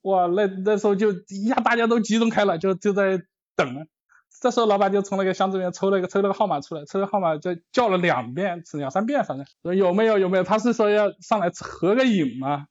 [0.04, 3.22] 哇，那那时候就一下大家都集中开了，就就在
[3.58, 3.86] 等。
[4.42, 12.66] 这时候老板就从那个箱子里面抽了一个抽了个号码出来，抽个号码就叫了两遍，两三遍反正说有没有有没有，他是说要上来合个影嘛，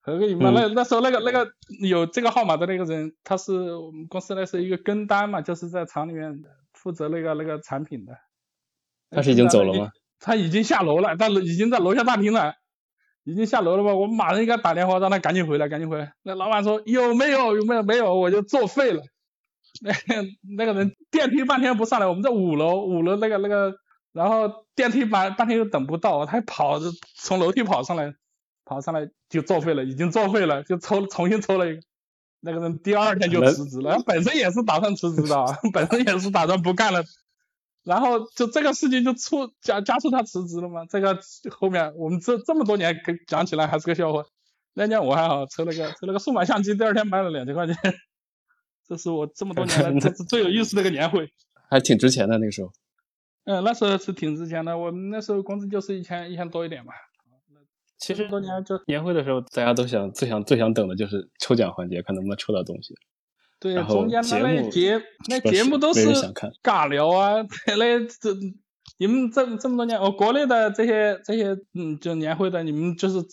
[0.00, 0.50] 合个影嘛。
[0.54, 8.14] 那那时候那个那个有这个号码的那个人，他是我们公司那是一个跟单嘛，就是在厂里面负责那个那个产品的。
[9.10, 9.90] 他是已经走了吗？
[10.20, 12.54] 他已经下楼了，他已经在楼下大厅了，
[13.24, 13.94] 已经下楼了吧？
[13.94, 16.14] 我马上应该打电话，让他赶紧回来，赶紧回来。
[16.22, 19.02] 那老板说有没有有没有没有，我就作废了。
[19.82, 19.92] 那
[20.56, 23.74] 那个人电梯半天不上来，我们在五楼，五楼那个那个，
[24.12, 28.14] 然后电梯半半天又等不到，他还跑着从楼梯跑上来，
[28.64, 31.82] 跑上来就作废了，已经作废了，就抽重新抽了一个，
[32.40, 37.02] 那个人第二天就辞职了，本身也是打算辞职的， 本身也是打算不干了，
[37.82, 41.18] 然后就这个事情就促加加速他辞职了嘛，这个
[41.50, 44.24] 后面我们这这么多年讲起来还是个笑话，
[44.72, 47.76] 那年我还好抽了个抽了个数码相机，第二天卖了两千块钱。
[48.88, 51.28] 这是我这么多 年来这是最有意思的一个年会，
[51.70, 52.70] 还挺值钱的那个时候。
[53.44, 56.92] 嗯，那时候是挺值钱的，我们那时候工资就是一千一千多一点吧。
[57.98, 62.94] 其实多年就年会的时候，大家都想最想最想等的就是抽奖环节，看能不能抽到东西。
[63.60, 66.10] 对，中间节那目节那节目都是
[66.62, 67.36] 尬聊啊，
[67.78, 68.34] 那这
[68.98, 73.24] 你们这这么多年，哦，国内的这些这些嗯，就年会的，你们就是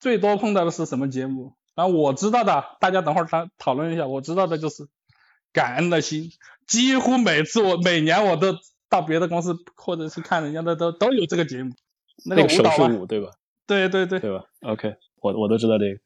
[0.00, 1.52] 最多碰到的是什么节目？
[1.78, 4.88] 然后我知道的，大家等会儿讨讨论一下，我知道的就是
[5.52, 6.28] 感恩的心，
[6.66, 8.52] 几乎每次我每年我都
[8.90, 11.70] 到别的公司或者是看人家的都都有这个节目，
[12.26, 13.30] 那那个手势舞对吧？
[13.64, 16.00] 对对对，对吧？OK，我我都知道这个。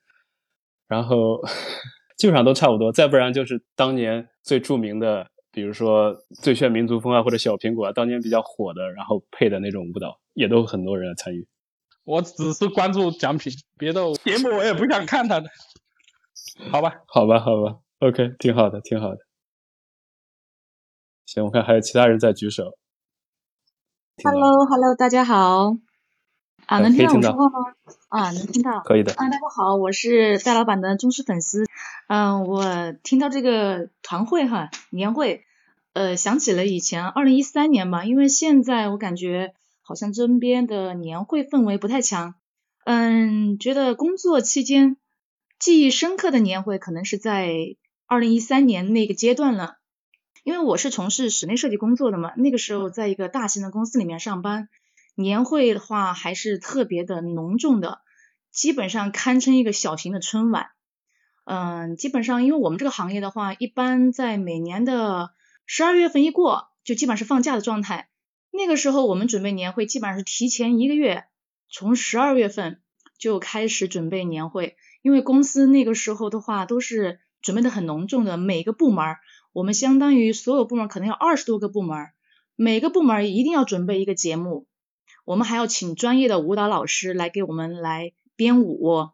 [0.88, 1.40] 然后
[2.18, 11.48] 基本上都差不多，再不然就是当年最著名的，比如说《最炫民族风》啊，或者《小苹果》啊，当年比较火的，然后配的那种舞蹈，也都很多人来参与。
[12.04, 15.48] 我只是关注奖品，别的节目我也不想看他的，
[16.70, 17.02] 好吧？
[17.06, 19.18] 好吧，好吧，OK，挺好的，挺好的。
[21.26, 22.76] 行，我看还有其他人在举手。
[24.24, 25.76] Hello，Hello，大家好。
[26.66, 27.74] 啊，呃能听到我说话吗？
[28.08, 28.80] 啊，能听到。
[28.80, 29.12] 可以的。
[29.12, 31.64] 啊，大家好，我是戴老板的忠实粉丝。
[32.08, 35.44] 嗯，我听到这个团会哈年会，
[35.92, 39.54] 呃，想起了以前二零一三年嘛，因为现在我感觉
[39.92, 42.34] 好像身边的年会氛围不太强。
[42.86, 44.96] 嗯，觉得工作期间
[45.58, 47.52] 记忆深刻的年会可能是在
[48.06, 49.76] 二零一三年那个阶段了。
[50.44, 54.70] 因为我是从事室内设计工作的嘛，那个时候在一个大型的公司里面上班，
[55.14, 58.00] 年会的话还是特别的隆重的，
[58.50, 60.68] 基本上堪称一个小型的春晚。
[61.44, 65.32] 嗯，基本上因为我们这个行业的话，一般在每年的
[65.66, 68.08] 十二月份一过，就基本上是放假的状态。
[68.54, 71.24] 那个时候我们准备年会，基本上是提前一个月，
[71.70, 72.82] 从十二月份
[73.18, 79.16] 就开始准备年会，因为公司那个时候的话都是准备的很隆重的，每个部门
[79.52, 82.08] 我们相当于所有部门可能有二十多个部门，
[82.54, 84.66] 每个部门一定要准备一个节目，
[85.24, 89.10] 我们还要请专业的舞蹈老师来给我们来编舞，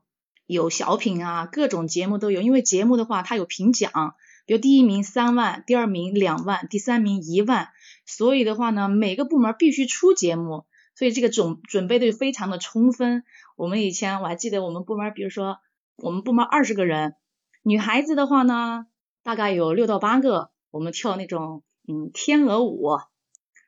[0.47, 2.41] 有小品啊，各种节目都有。
[2.41, 4.15] 因为节目的话，它有评奖，
[4.49, 7.69] 比如第一名三万，第二名两万，第三名一万，
[8.07, 10.65] 所以的话呢，每个部门必须出节目，
[10.97, 13.23] 所以这个准准备的非常的充分。
[13.55, 15.59] 我们以前我还记得我们部门，比如说
[15.99, 17.15] 我们部门二十个人，
[17.63, 18.87] 女孩子的话呢。
[19.25, 22.97] 大概有六到八个，我们跳那种嗯天鹅舞，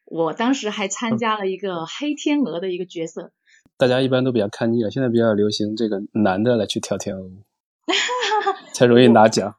[0.07, 3.33] 我当时还参加了一个黑天鹅的一个角色。
[3.77, 7.43] 大家一般都比较看腻了，现在比较流行这个男的来去跳天鹅舞，
[8.73, 9.57] 才容易拿奖。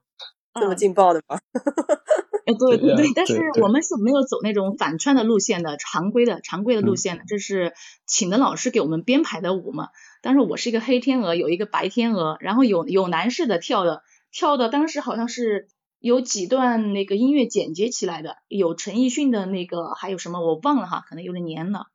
[0.60, 1.40] 这么劲爆的吗？
[2.44, 7.74] 哎，对对呀对，但是我们是没有走那种反串的路线的，常规的常规的路线的，这是
[8.08, 9.90] 请的老师给我们编排的舞嘛。
[10.24, 15.68] 当时我是一个黑天鹅，有一个白天鹅，然后有有男士的跳的，跳的当时好像是
[16.00, 21.86] 有几段那个音乐剪接起来的，有陈奕迅的那个，还有什么我忘了哈，可能有点年了。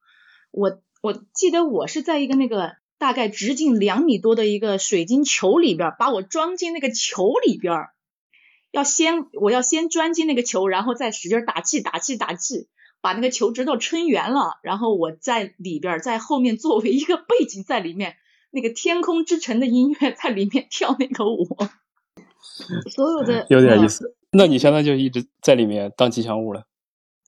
[0.53, 7.91] 我我记得我是在一个那个大概直径两米多的一个水晶球里边儿，把我装进那个球里边儿。
[8.71, 12.69] 要先我要先钻进那个球，然后再使劲打气打气打气，
[13.01, 18.17] 把那个球直到撑圆了，然后我在里边儿在后面作为一个背景在里面，
[18.51, 21.47] 那个天空之城的音乐在里面跳那个舞，
[22.91, 24.15] 所有的有点意呃思。
[24.33, 26.65] 那你现在就一直在里面当吉祥物了。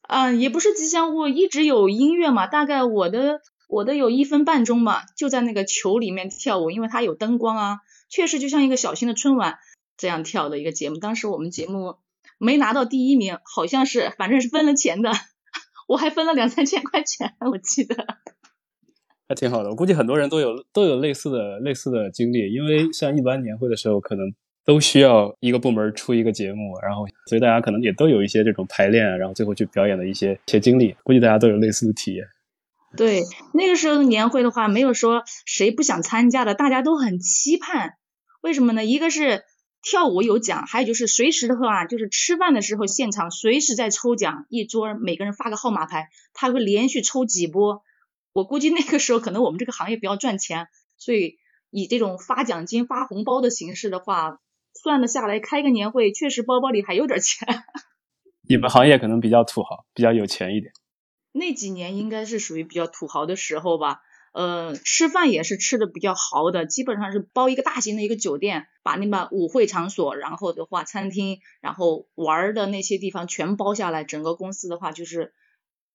[0.09, 9.59] 嗯，也不是吉祥物，一直有音乐嘛，大概我的我的有一分半钟嘛，就在那个球里面跳舞，因为它有灯光啊，确实就像一个小型的春晚
[9.99, 10.97] 这样跳的一个节目。
[10.97, 11.97] 当时我们节目
[12.39, 15.13] 没拿到第一名，好像是反正是分了钱的，
[15.87, 18.07] 我还分了两三千块钱，我记得。
[19.29, 24.33] 还挺好的，我估计很多人都有都有类似的类似的经历，因为像一般年会的时候，可能
[24.65, 32.25] 都需要一个部门出一个节目，然后所以大家可能也都有一些这种排练，啊然后最后去表演的一些一些经历，估计大家都有类似的体验。
[32.97, 33.21] 对，
[33.53, 37.97] 那个时候的年会的话，没有说谁不想参加的，大家都很期盼。
[38.41, 38.83] 为什么呢？
[38.83, 39.43] 一个是
[39.83, 47.83] 跳舞有奖，还有就是随时的话，就是吃饭的时候现场随时在抽奖，一桌每个人发个号码牌，他会连续抽几波。
[48.33, 51.39] 我估计那个时候可能我们这个行业比较赚钱，所以
[51.71, 54.41] 以这种发奖金、发红包的形式的话，
[54.75, 57.65] 算得下来，开个年会确实包包里还有点钱。
[58.49, 60.73] 你们行业可能比较土豪，比较有钱一点。
[61.33, 64.01] 那几年应该是属于比较土豪的时候吧。
[64.39, 75.35] 呃，吃饭也是吃的比较豪的，基本上是包一个大型的一个酒店，把那么舞会场所，然后的话餐厅，然后玩的那些地方全包下来，整个公司的话就是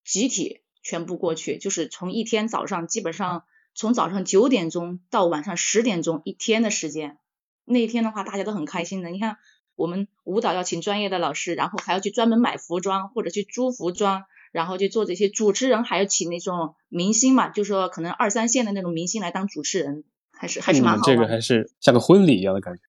[0.03, 7.19] 集体全部过去，就是从一天早上基本上从早上九点钟到晚上十点钟一天的时间，
[7.63, 9.09] 那一天的话大家都很开心的。
[9.09, 9.37] 你看
[9.75, 14.25] 我们舞蹈要请专业的老师，然后还要去专门买服装或者去租服装。
[14.53, 21.11] 然后就做这些主持人，还要请那种明星嘛，就说可能二三线的那种明星来当主持人，还是还是蛮好玩的。
[21.11, 22.81] 们这个还是像个婚礼一样的感觉。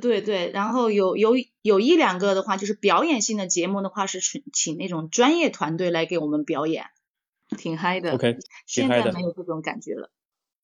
[0.00, 6.86] 对对，然后有有有一两个的话，就是表演性的节目的话，是请请那种专业团队来给我们表演，
[7.58, 8.18] 挺嗨的。
[8.66, 10.10] 现嗨的在没有这种感觉了。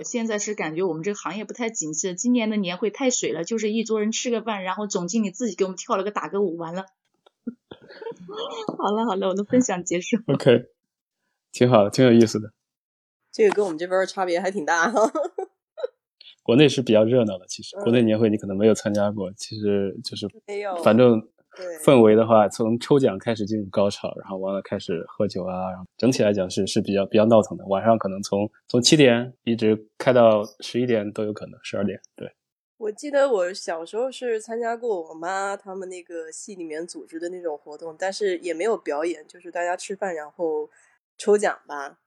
[0.03, 6.86] 现在是感觉我们这个行业不太景气了，今年的年会太水了，就是一桌人吃个饭，然后总经理自己给我们跳了个打歌舞，完了。
[8.76, 10.16] 好了好了，我的分享结束。
[10.26, 10.66] OK，
[11.53, 12.53] 挺好的，挺有意思的。
[13.32, 15.01] 这个跟我们这边儿差别还挺大哈。
[16.43, 21.20] 国内是比较热闹的，其实嗯国内年会你可能没有参加过，其实就是没有反正
[21.84, 27.66] 氛围的话，从抽奖开始进入高潮，然后完了开始喝酒啊，然后整体来讲是是比较比较闹腾的。
[27.66, 32.01] 晚上可能从从七点一直开到十一点都有可能，十二点。
[32.16, 32.32] 对，
[32.78, 40.70] 我记得我小时候是参加过我妈他们那个系里面组织的那种活动，但是也没有表演，就是大家吃饭然后
[41.16, 41.98] 抽奖吧。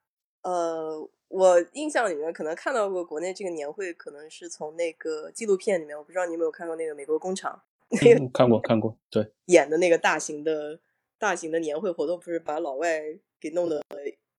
[0.44, 7.62] 呃，我印象里面可能看到过国内这个年会，可能是从那个纪录片里面，我不知道你有没有看过那个《美国工厂》
[8.20, 10.80] 嗯看过看过，对，演的那个大型的
[11.20, 13.02] 大型的年会活动，不是把老外
[13.42, 13.84] 给弄得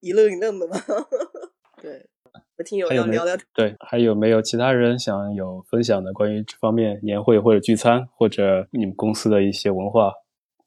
[0.01, 0.77] 一愣一愣的吗？
[1.81, 2.09] 对，
[2.57, 10.13] 我听友还有没有要聊聊对，还有没有其他人想有分享的关于这方面年会或者聚餐，或者你们公司的一些文化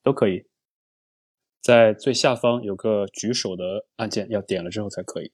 [0.04, 0.46] 都可以。
[1.62, 5.32] 在最下方有个举手的按键，要点了之后才可以。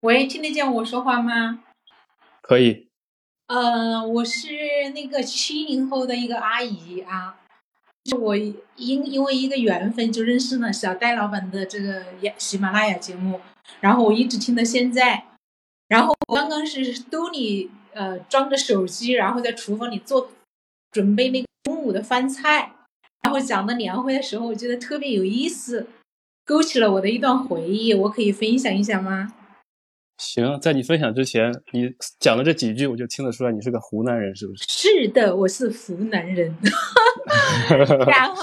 [0.00, 1.62] 喂，听得见我说话吗？
[2.40, 2.88] 可以，
[3.46, 4.48] 呃，我是
[4.94, 7.41] 那个七零后的一个阿姨啊，就
[8.04, 12.04] 就我因因为一个缘分就认识了小戴老板的这个
[12.36, 13.40] 喜马拉雅节目，
[13.80, 15.24] 然后我一直听到现在，
[15.88, 20.30] 然后我刚刚是兜里呃装着手机，然后在厨房里做
[20.90, 22.72] 准备那个中午的饭菜，
[23.22, 25.86] 然后讲到年会的时候，我觉得特别有意思，
[26.44, 29.32] 勾起了我的一段回忆，我可以分享一下吗？
[30.22, 34.64] 行，在你分享之前，你讲的这几句，我就听得出来你是个湖南人，是不是？
[34.68, 36.56] 是的，我是湖南人。
[38.06, 38.42] 然后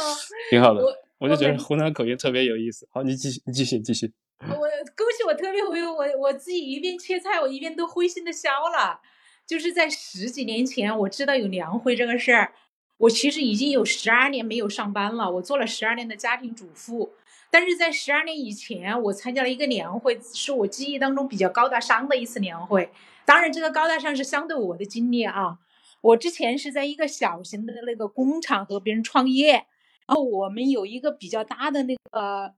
[0.50, 2.86] 挺好的，我我就觉得湖南口音特别有意思。
[2.92, 4.12] 好，你继续，你继续，继续。
[4.42, 9.00] 我恭喜我特别会，我我自己一边切菜，我一边都灰心的笑了。
[9.48, 12.52] 就是在十几年前，我知道有年会这个事儿，
[12.98, 17.14] 我其实已经有十二年没有上班了，我做了十二年的家庭主妇。
[17.52, 22.92] 但是在十二年以前，我参加了一个年会，是我记忆当中比较高大上的一次年会。
[23.26, 25.58] 当然，这个高大上是相对我的经历啊。
[26.02, 29.66] 我之前是在一个小型的那个工厂和别人创业，
[30.08, 32.54] 然后我们有一个比较大的那个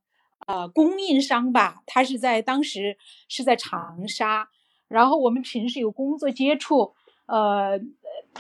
[0.46, 4.48] 呃供应商吧，他是在当时是在长沙，
[4.88, 6.94] 然后我们平时有工作接触，
[7.26, 7.80] 呃，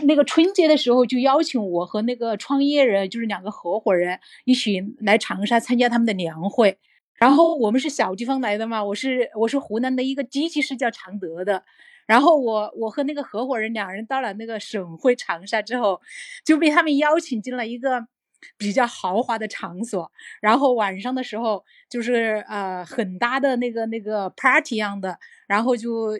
[0.03, 6.77] 那个春节的时候就邀请我和那个创业人，就是两个合伙人一起来长沙参加他们的年会。
[7.15, 11.63] 然后我们是小地方来的嘛，我是我是湖南的一个机器是叫常德的，
[12.07, 16.01] 然后我我和那个合伙人两人到了那个省会长沙之后，
[16.43, 18.07] 就被他们邀请进了一个
[18.57, 20.11] 比较豪华的场所，
[20.41, 26.17] 然后晚上的时候就是呃很大的那个那个 party 一样的，然后就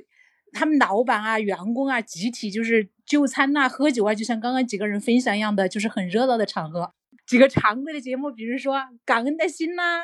[0.51, 6.93] 他们老板啊、员工啊集体就是就餐呐、喝酒啊，就像刚刚几个人分享一样的，就是很热闹的场合。
[7.28, 10.03] 几个常规的节目，比如说感恩的心呐、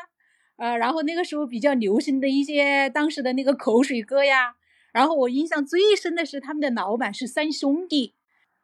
[0.58, 4.56] 呃，然后那个时候比较流行的一些当时的那个口水歌呀，
[4.92, 8.14] 然后我印象最深的是他们的老板是三兄弟，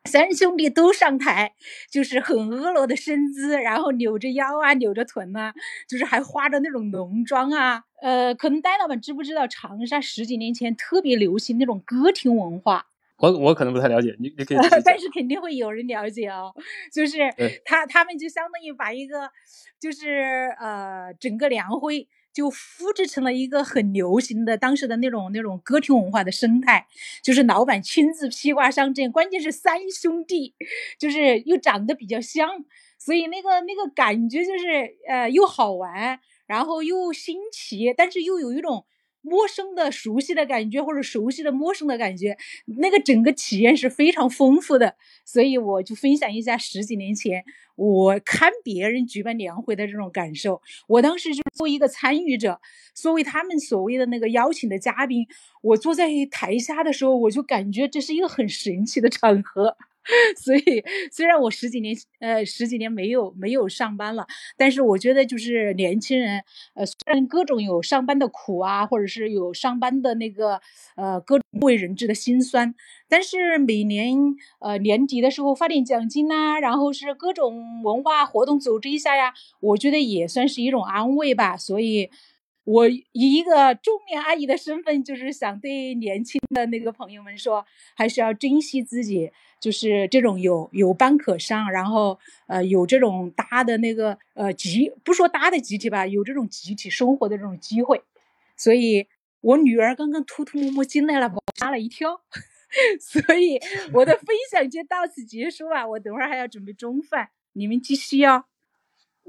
[0.04, 1.54] 三兄弟都上台，
[1.90, 5.54] 就是很婀娜的身姿，然后扭着腰啊，扭着臀呐、
[5.88, 7.84] 就是还化着那种浓妆啊。
[8.02, 12.88] 呃，可能戴老板知不知道，长沙十几年前特别流行那种歌厅文化，
[13.24, 16.54] 我我可能不太了解，你你可以 但是肯定会有人了解哦。
[16.92, 17.20] 就是
[17.64, 19.32] 他他们就相当于把一个，
[19.80, 26.86] 就是呃整个梁辉就复制成了一个很流行的当时的那种那种歌厅文化的生态，
[27.24, 30.54] 就是老板亲自披挂上阵，关键是三兄弟，
[31.00, 32.50] 就是又长得比较像，
[33.00, 38.86] 所以那个那个感觉就是呃又好玩，然后又新奇，但是又有一种。
[39.24, 42.38] 陌生的、熟悉的感觉，或者熟悉的、陌生的感觉，
[42.78, 44.96] 那个整个体验是非常丰富的。
[45.26, 47.44] 所以我就分享一下十几年前
[47.76, 50.62] 我看别人举办年会的这种感受。
[50.88, 52.60] 我当时就作为一个参与者，
[52.94, 55.26] 作为他们所谓的那个邀请的嘉宾，
[55.62, 59.78] 我坐在台下的时候，我就感觉这是一个很神奇的场合。
[60.38, 64.26] 所以，虽然我十几年呃十几年没有没有上班了，
[64.58, 66.44] 但是我觉得就是年轻人
[66.74, 70.60] 呃虽然各种有上班的苦啊，或者是有上班的那个
[70.96, 72.74] 呃各种不为人知的辛酸，
[73.08, 74.16] 但是每年
[74.60, 81.56] 呃年底的时候发点奖金呐、然后是各种文化活动组织一下呀，我觉得也算是一种安慰吧。
[81.58, 82.10] 所以
[82.66, 98.02] 我以一个中年阿姨的身份，就是想对年轻的那个朋友们说，还是要珍惜自己，就是这种有有班可上，然后呃有这种搭的那个呃集，不说搭的集体吧，有这种集体生活的这种机会。
[98.56, 99.08] 所以，
[99.42, 102.22] 我女儿刚刚偷偷摸摸进来了，把我吓了一跳。
[103.00, 103.60] 所以，
[103.94, 105.86] 我的分享就到此结束吧。
[105.86, 108.46] 我等会儿还要准备中饭，你们继续哦。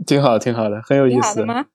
[0.06, 1.20] 挺好，挺好的，很有意思。
[1.20, 1.66] 好的吗？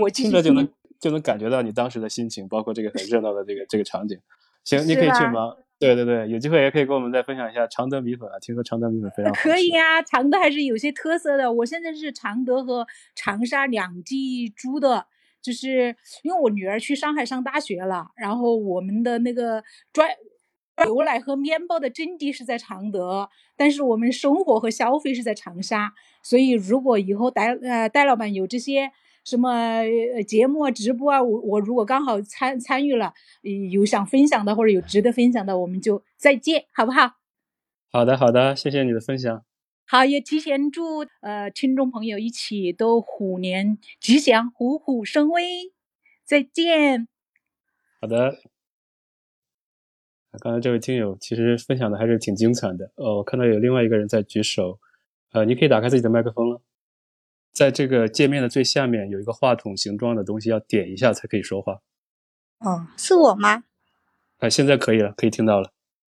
[0.00, 0.68] 我听着就能。
[1.04, 4.18] 就能感觉到你当时的心情，包括这个很热闹的这个这个场景。
[4.64, 5.54] 行，你可以去忙。
[5.78, 8.38] 对对对，有机会也可以跟我们再分享一下常德米粉啊。
[8.40, 11.52] 听说常德米粉非常好可以啊，常德还是有些特色的。
[11.52, 15.04] 我现在是常德和长沙两地租的，
[15.42, 20.08] 就是因为我女儿去上海上大学了，然后我们的那个专
[20.86, 23.28] 牛奶和面包的阵地是在常德，
[23.58, 25.92] 但是我们生活和消费是在长沙。
[26.22, 28.90] 所以如果以后戴呃戴老板有这些。
[29.24, 29.82] 什么
[30.26, 33.14] 节目啊、直播啊，我我如果刚好参参与了，
[33.72, 37.14] 有想分享的或者有值得分享的，我们就再见，好不好？
[37.90, 39.44] 好的，好的，谢谢你的分享。
[39.86, 45.72] 好，也提前祝呃听众朋友一起都虎年吉祥，虎虎生威。
[46.24, 47.08] 再见。
[48.00, 48.36] 好的。
[50.40, 52.90] 刚才这位听友其实分享的还是挺精彩的。
[52.96, 54.80] 哦，我看到有另外一个人在举手，
[55.30, 56.60] 呃，你可以打开自己的麦克风了。
[57.54, 61.78] 在这个界面的最下面有一个话筒形状的东西，要点一下才可以说话。
[62.58, 63.62] 哦，是我吗？
[64.38, 65.70] 啊，现在可以了，可以听到了。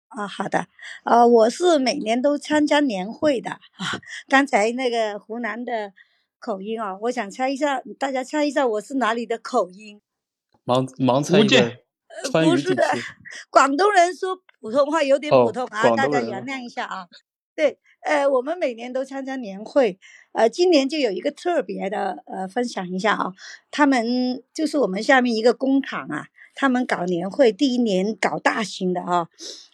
[0.09, 0.67] 啊，好的。
[1.05, 3.59] 呃，我是每年都参加年会的啊。
[4.29, 5.95] 刚才那个湖南的
[6.39, 10.03] 口音啊，我想猜一下，大家猜一下我是哪里的口音？
[10.67, 11.79] 盲盲猜一个。
[12.33, 12.85] 不是的，
[13.49, 17.07] 广东人说普通话有点普通啊，大家原谅一下啊。
[17.61, 19.99] 对，呃，我们每年都参加年会。
[20.33, 23.35] 呃，今年就有一个特别的，呃，分享一下啊。
[23.71, 29.29] 他们就是我们下面一个工厂啊，他们搞年会，第一年搞大型的啊。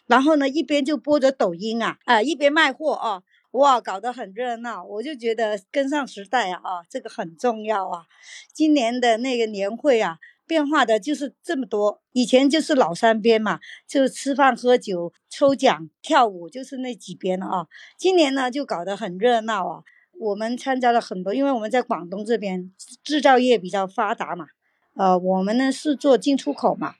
[0.05, 4.83] 然后呢，一边就播着抖音啊，啊，一边卖货啊，哇，搞得很热闹。
[4.83, 8.03] 我就觉得跟上时代啊，啊，这个很重要啊。
[8.51, 10.17] 今年的那个年会啊，
[10.47, 12.01] 变化的就是这么多。
[12.13, 17.67] 以前就是老三边嘛，就吃饭喝酒、抽奖、跳舞，就是那几边了啊。
[17.97, 19.83] 今年呢，就搞得很热闹啊。
[20.19, 22.71] 我们参加了很多，因为我们在广东这边
[23.03, 24.47] 制造业比较发达嘛，
[24.95, 26.95] 呃，我们呢是做进出口嘛，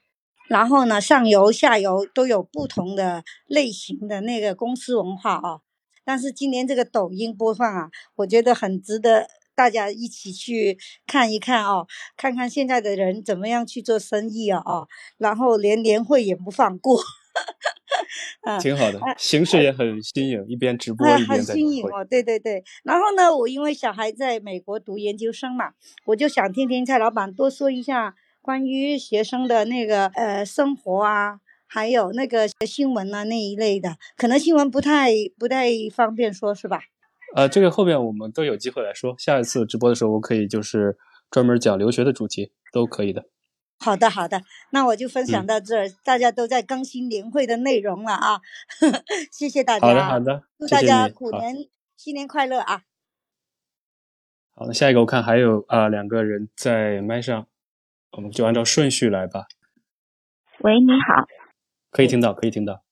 [0.46, 5.60] 然后呢上游下游都有不同的类型的那个公司文化啊。
[6.04, 9.28] 但是今年这个抖音播放啊，我觉得很值得
[9.58, 14.86] 大家一起去看一看哦，看看现在的人怎么样去做生意啊啊，
[15.16, 17.02] 然后连年会也不放过。
[18.62, 22.62] 挺好的，形式也很新颖，一边直播一边在新颖哦，对对对。
[22.84, 25.72] 然后呢，我因为小孩在美国读研究生嘛，
[26.06, 33.96] 我就想听听蔡老板多说一下关于学生的那个呃生活啊，还有那个新闻啊那一类的。
[34.16, 36.80] 可能新闻不太不太方便说，是吧？
[37.34, 39.14] 呃，这个后面我们都有机会来说。
[39.18, 40.96] 下一次直播的时候，我可以就是
[41.30, 43.24] 专门讲留学的主题，都可以的。
[43.80, 45.88] 好的，好的，那我就分享到这儿。
[46.02, 48.40] 大家都在更新年会的内容了啊，
[49.30, 49.86] 谢谢大家。
[49.86, 51.54] 好的，好的，祝大家虎年
[51.96, 52.82] 新年快乐啊！
[54.54, 57.46] 好，那下一个我看还有啊两个人在麦上，
[58.16, 59.46] 我们就按照顺序来吧。
[60.60, 61.24] 喂，你好，
[61.92, 62.82] 可以听到，可以听到。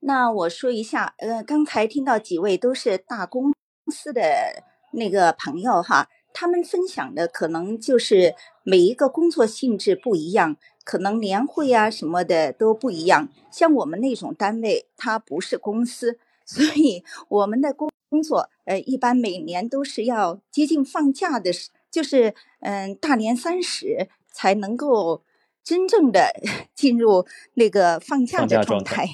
[0.00, 3.52] 那我说一下，呃，刚才听到几位都是大公
[3.90, 4.62] 司的
[4.92, 6.08] 那个朋友哈。
[6.38, 13.30] 他们分享的可能就是每一个工作性质不一样，可能年会啊什么的都不一样。
[13.50, 25.22] 像我们那种单位，它不是公司， 所以我们的工工作，呃，一般每年都是要接近放假的时，就是嗯大年三十才能够
[25.64, 26.34] 真正的
[26.76, 29.08] 进入那个放假的状态。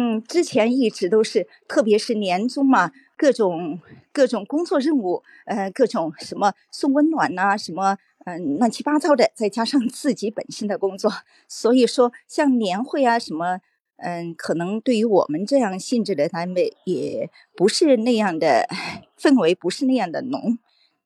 [0.00, 2.92] 嗯，之前一直都是，特别是年终嘛。
[3.16, 3.80] 各种
[4.12, 11.12] 各种工作任务，呃，各种什么送温暖呐，什么嗯乱七八糟的，再加上自己本身的工作，
[11.48, 13.58] 所以说像年会啊什么，
[13.96, 18.68] 嗯，可能对于我们这样性质的单位，也不是那样的
[19.20, 20.56] 氛围，不是那样的浓。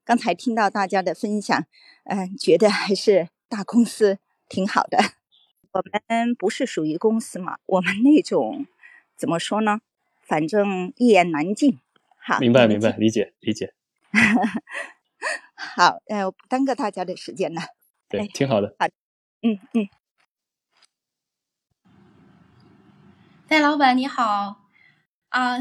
[0.05, 1.65] 刚才听到大家的分享，
[2.05, 4.19] 嗯，觉得还是大公司
[4.51, 4.99] 挺好的。
[5.73, 8.67] 我们不是属于公司嘛，我们那种
[9.23, 9.79] 怎么说呢？
[10.21, 11.79] 反正一言难尽。
[12.19, 13.73] 好，明白明白，理解理解。
[15.55, 17.63] 好，呃，不耽搁大家的时间了。
[18.09, 18.75] 对，挺好的。
[18.81, 18.87] 好，
[19.43, 19.89] 嗯嗯。
[23.47, 24.57] 戴老板你好，
[25.29, 25.59] 啊，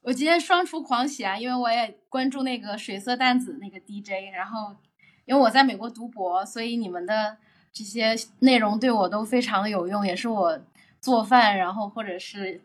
[0.00, 4.74] 我今天双厨狂喜啊，因为我也关注那个水色淡子那个 DJ，然后
[5.26, 7.36] 因为我在美国读博，所以你们的
[7.74, 10.58] 这些内容对我都非常的有用，也是我
[10.98, 12.62] 做饭，然后或者是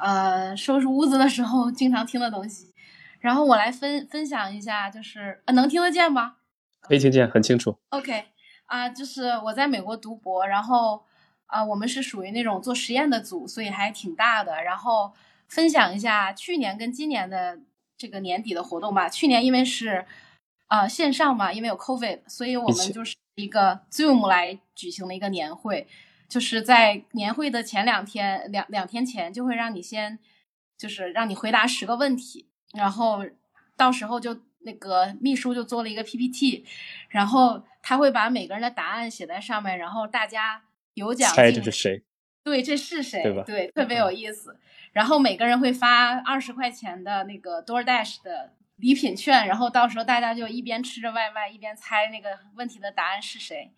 [0.00, 2.72] 呃收拾屋子的时候经常听的东西。
[3.20, 6.36] 然后我来分分享一下，就是呃能听得见吗？
[6.80, 7.76] 可以听见，很清楚。
[7.90, 8.24] OK，
[8.64, 11.04] 啊，就是我在美国读博，然后
[11.44, 14.62] 啊，我们是属于那种做实验的组，所以还挺大的。
[14.64, 15.12] 然后
[15.48, 17.58] 分享一下去年跟今年的
[17.98, 19.06] 这个年底的活动吧。
[19.08, 20.06] 去年因为是
[20.68, 25.86] 啊线上嘛，因为有 COVID，所以我们就是一个 Zoom 来举行的一个年会，
[26.30, 30.18] 就是在年会的前两天两两天前就会让你先
[30.78, 33.26] 就是让你回答十个问题，然后
[33.76, 34.40] 到时候就。
[34.62, 36.66] 那个秘书就做了一个 PPT，
[37.08, 40.62] 然后他会把每个人的答案写在上面，然后大家
[40.92, 42.02] 有奖猜这是谁？
[42.44, 43.22] 对，这是谁？
[43.22, 43.42] 对吧？
[43.42, 44.54] 对，特别有意思。
[44.92, 53.72] 然后每个人会发二十块钱的那个 DoorDash 的礼品券，然后到时候大家就一边吃着外卖，一边猜那个问题的答案是谁，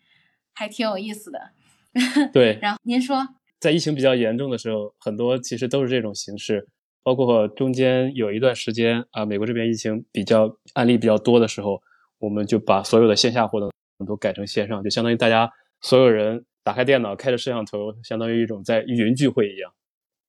[0.53, 1.53] 还挺有意思的。
[2.33, 2.59] 对。
[2.61, 3.27] 然后您说，
[3.61, 6.69] 在疫情比较严重的时候，很多其实都是这种形式。
[7.05, 11.83] 包括中间有一段时间啊，美国这边疫情比较案例比较多的时候，
[12.19, 13.73] 我们就把所有的线下活动
[14.07, 19.73] 都改成线上，就相当于大家所有人打开电脑，开着摄像头，相当于一种在云聚会一样，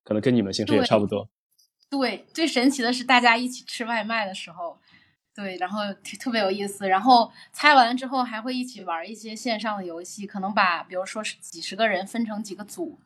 [0.02, 1.28] 可能跟你们形式也差不多。
[1.88, 4.76] 对，最神奇的是大家一起吃外卖的时候，
[5.34, 5.80] 对，然后
[6.20, 6.88] 特别有意思。
[6.88, 12.98] 然后猜完之后还会一起玩一些线上的游戏，可能把比如说是几十个人分成几个组。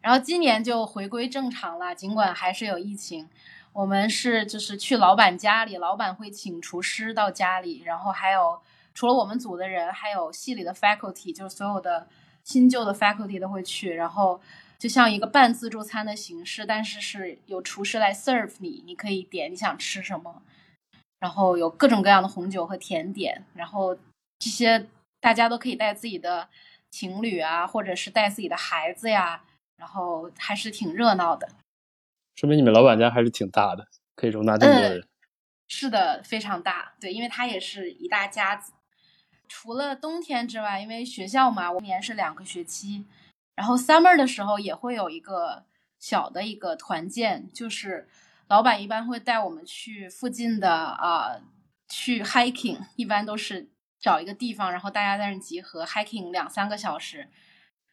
[0.00, 3.28] 然后今年就回归正常了，尽管还是有疫情。
[3.72, 8.60] 我们是就是去老板家里，老板会请厨师到家里，然后还有
[8.94, 12.06] 除了我们组的人，还有系里的 faculty，就是所有的
[12.44, 13.94] 新旧的 faculty 都会去。
[13.94, 14.40] 然后
[14.78, 20.42] 就像一个半自助餐的形式，但是是有厨师来 serve 你，你可以点你想吃什么，
[21.22, 23.96] 然后有各种各样的红酒和甜点，然后
[24.40, 24.88] 这些
[25.20, 26.48] 大家都可以带自己的
[26.90, 29.44] 情侣啊，或者是带自己的孩子呀。
[29.76, 31.48] 然后还是挺热闹的，
[32.36, 35.08] 说明你们老板家还是挺大的，可以容纳这么多人。
[35.66, 36.94] 是的，非常大。
[37.00, 38.72] 对，因为他也是一大家子。
[39.48, 43.06] 除了冬天之外，因为学校嘛，我年是两个学期，
[43.56, 45.64] 然后 summer 的时候也会有一个
[45.98, 48.08] 小的一个团建，就是
[48.52, 51.40] 老板一般会带我们去附近的啊，
[51.88, 57.28] 去 hiking，一般都是找一个地方，然后大家在那集合 hiking 两三个小时。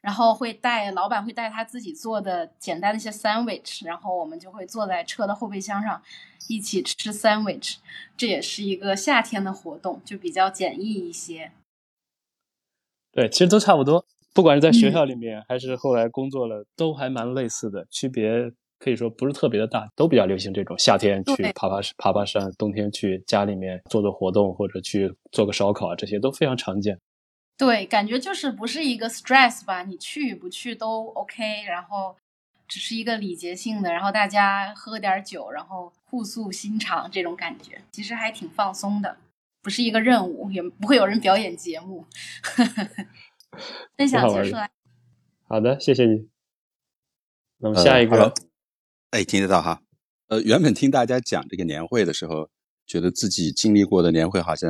[0.02, 6.02] 然后会带老板会带他自己做的简单的一些 sandwich，然后我们就会坐在车的后备箱上
[6.50, 7.78] 一起吃 sandwich，
[8.18, 11.52] 这也是一个夏天的活动，就比较简易一些。
[13.12, 18.30] 对，其实都差不多，不管是在学校里面还是后来工作了，都还蛮类似的，区别
[18.80, 27.00] 可以说不是特别的大，都比较流行这种夏天去爬爬爬爬山，冬天去家里面做做活动或者去做个烧烤啊，这些都非常常见。
[27.58, 32.16] 对，感觉就是不是一个 stress 吧，你去不去都 OK，然后
[32.68, 39.18] 只是一个礼节性的，然后大家喝点酒，然后互诉心肠这种感觉，其实还挺放松的，
[39.62, 42.06] 不是一个任务，也不会有人表演节目。
[43.98, 44.70] 分享结束了，
[45.48, 46.30] 好的，谢谢你。
[47.58, 48.34] 那么下一个，
[49.12, 49.82] 哎，听得到哈？
[50.28, 52.50] 呃，原本听大家讲这个年会的时候，
[52.86, 54.70] 觉得自己经历过的年会好像。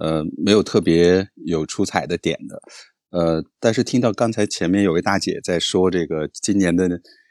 [0.00, 2.62] 呃，没有特别有出彩的点的，
[3.10, 6.88] 呃，但是听到刚才前面有位大姐在说这个今年的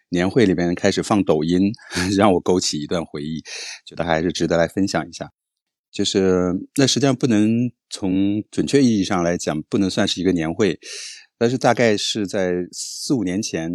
[0.10, 1.72] 年会里面开始放抖音，
[2.16, 3.42] 让我勾起一段回忆，
[3.84, 5.32] 觉得还是值得来分享一下。
[5.92, 7.50] 就是那实际上不能
[7.90, 10.80] 从准确意义上来讲，不能算是一个年会，
[11.40, 13.72] 但是大概是在四五年前，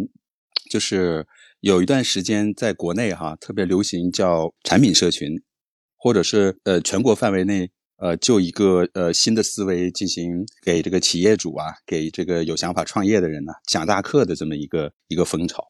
[0.71, 1.27] 就是
[1.59, 5.41] 有一段时间在国内哈特别流行叫产品社群，
[5.97, 7.69] 或者是呃全国范围内。
[7.99, 15.65] 呃，就一个呃新的思维进行给这个企业主啊，给这个有想法创业的人呢讲大课的这么一个一个风潮，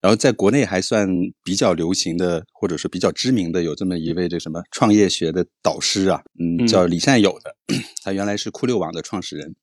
[0.00, 1.08] 然后在国内还算
[1.42, 7.56] 比较流行的，或者是比较知名的，有这么一位这什么创业学的导师啊，嗯，叫李善友的，
[8.04, 9.56] 他原来是酷六网的创始人，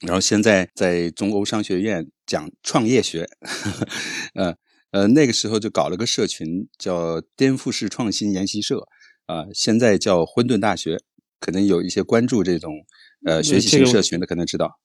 [0.00, 3.28] 然后现在在中欧商学院讲创业学，
[4.34, 4.56] 呃
[4.90, 8.86] 呃，那个时候就搞了个社群叫颠覆式创新研习社
[9.26, 10.98] 啊，现在叫混沌大学。
[11.40, 12.84] 可能有一些关注这种
[13.24, 14.80] 呃学习型社群的，可能知道。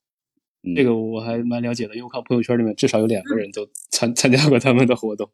[0.75, 5.31] 这个我还蛮了解的，因为我看朋友圈里面至少有两个人都参参加过他们的活动。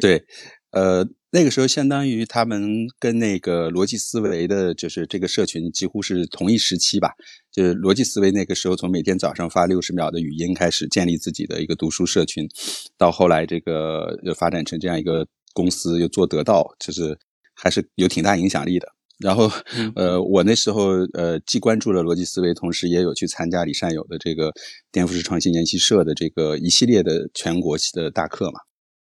[0.00, 0.22] 对，
[0.70, 7.10] 呃，那个时候相当于他们跟那个逻辑思维的，就是这个社群几乎是同一时期吧。
[7.50, 12.48] 就是逻辑思维那个时候从每天早上发六十秒的语音开始建立自己的一个读书社群，
[12.96, 17.18] 到后来这个又发展成这样一个公司，又做得到，就是
[17.52, 18.86] 还是有挺大影响力的。
[19.18, 19.50] 然后，
[19.96, 24.52] 呃，我那时候呃既关注了逻辑思维，同时也有去参加李善友的这个
[24.92, 28.60] 颠覆式创新研习社的这个一系列的全国的大课嘛，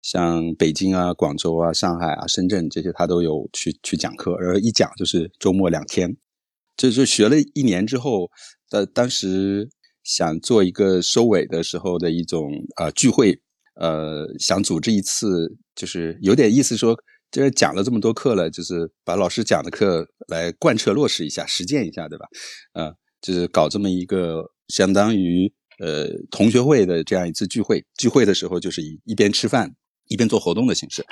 [0.04, 6.16] 像北京啊、广州啊、上海啊、深圳这些，他都有去去讲课，而一讲就是周末两天，
[6.78, 8.30] 就就学了一年之后，
[8.70, 9.68] 呃，当时
[10.04, 13.42] 想做一个收尾的时候的一种呃聚会，
[13.74, 16.96] 呃，想组织一次，就是有点意思说。
[17.32, 22.28] 就是讲了这么多课了，就是把老师讲的课来贯彻落实一下，实践一下，对吧？
[22.74, 27.84] 呃，就是搞这么一个相当于呃同学会的这样一次聚会。
[27.98, 29.74] 聚会的时候就是一一边吃饭
[30.08, 31.06] 一边做活动的形式，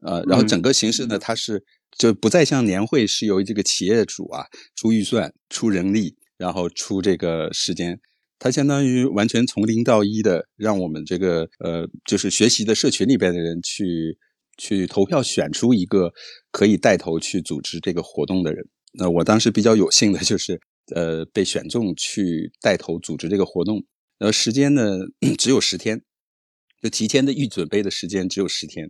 [0.00, 1.64] 呃，然后整个形式呢，它是
[1.98, 8.00] 就不再像年会是由这个企业主啊出预算、出人力，然后出这个时间，
[8.38, 14.18] 它相当于完全从零到一的让我们这个呃就是学习的社群里边的人去。
[14.56, 16.12] 去投票选出一个
[16.52, 18.64] 可以带头去组织这个活动的人。
[18.92, 20.60] 那我当时比较有幸的就是，
[20.94, 23.84] 呃，被选中去带头组织这个活动。
[24.16, 24.96] 然后，时间呢
[25.36, 26.03] 只有十天，
[26.84, 28.86] 就提前的预准备的时间只有十天。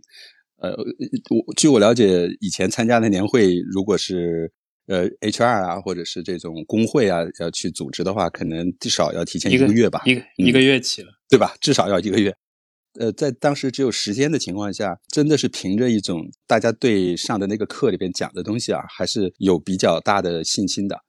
[0.57, 4.51] 呃，我据我了解，以前参加的年会，如果是
[4.87, 11.55] 呃 HR 啊，或者是这种工会啊，要去组织的话，可能至少要提前一个月吧，一个一个月起了，对吧？
[11.61, 12.35] 至少要一个月。
[12.99, 20.99] 呃，在当时只有时间的情况下，真的是凭着一种大家对上的那个课里边讲的东西啊，还是有比较大的信心的。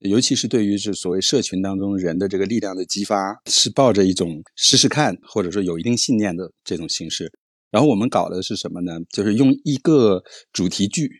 [0.00, 7.32] 尤其是对于是所谓社群当中人的这个力量的激发，是抱着一种试试看，或者说有一定信念的这种形式。
[7.70, 8.92] 然后我们搞的是什么呢？
[9.12, 10.22] 就是用一个
[10.52, 11.10] 主题剧，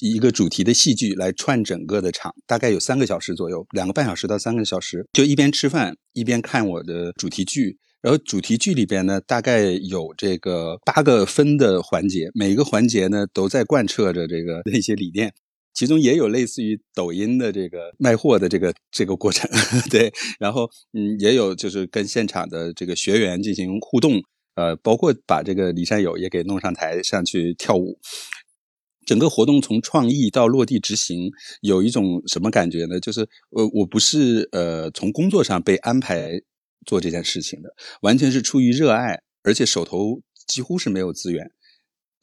[0.00, 7.78] 一个主题的戏剧来串整个的场，大概有三个小时左右，两个半小时到三个小时，就一边吃饭一边看我的主题剧。
[8.02, 15.32] 然后主题剧里边呢，大概有这个八个分的环节，每一个环节呢都在贯彻着这个 那些理念，
[15.72, 19.50] 其中也有类似于抖音的这个卖货的这个这个过程，
[19.90, 24.22] 对，然后嗯，也有就是跟现场的这个学员进行互动，
[24.54, 27.98] 呃，包括把这个李善友也给弄上台上去跳舞，
[29.06, 33.00] 整个活动从创意到落地执行，有一种什么感觉呢？
[33.00, 33.20] 就是
[33.50, 36.42] 呃，我不是呃从工作上被安排。
[36.84, 41.52] 做这件事情的完全是出于热爱，而且手头几乎是没有资源。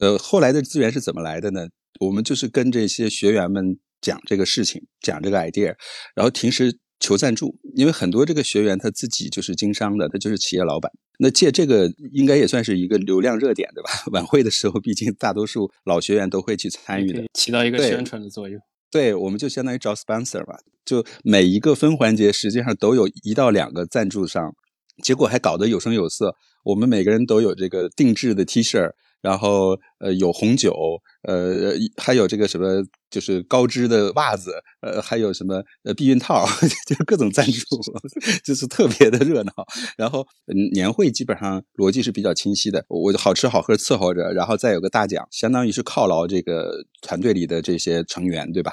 [0.00, 1.68] 呃，后来的资源是怎么来的呢？
[2.00, 5.74] 我们就是跟这些学员们讲这个事情，讲这个 idea，
[6.14, 10.90] 然后平时求赞助，因为很多这个学员他自己就是经商的，他就是企业老板。
[11.18, 13.90] 那借这个应该也算是一个流量热点，对吧？
[14.12, 18.58] 晚会的时候，毕竟大多数老学员都会去参与的，起到一个宣传的作用。
[18.90, 24.54] 对，我们就相当于找 sponsor 吧，就每一个分环节实际上都有一到两个赞助商，
[25.02, 26.34] 结果还搞得有声有色。
[26.64, 28.90] 我们每个人都有这个定制的 T 恤。
[29.22, 30.74] 然后，呃，有红酒，
[31.22, 36.46] 呃，还有这个什么，就是高支的袜子，呃，还有什么，呃，避孕套，
[36.86, 37.62] 就各种赞助，
[38.42, 39.52] 就是特别的热闹。
[39.98, 40.26] 然后，
[40.72, 48.72] 年会基本上逻辑是比较清晰的，我好吃好喝伺候着，然后再有个大奖，相当于是犒劳这个团队里的这些成员，对吧？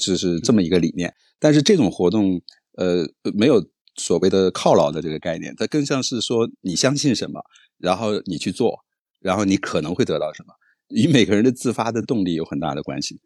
[0.00, 1.12] 就是这么一个理念。
[1.40, 2.40] 但是这种活动，
[2.76, 3.64] 呃，没有
[3.96, 7.40] 所谓的犒劳的这个概念，它更像是说你相信什么，
[7.78, 8.78] 然后你去做。
[9.20, 10.54] 然后你可能会得到什么？
[10.88, 13.20] 与每个人的自发的动力有很大的关系。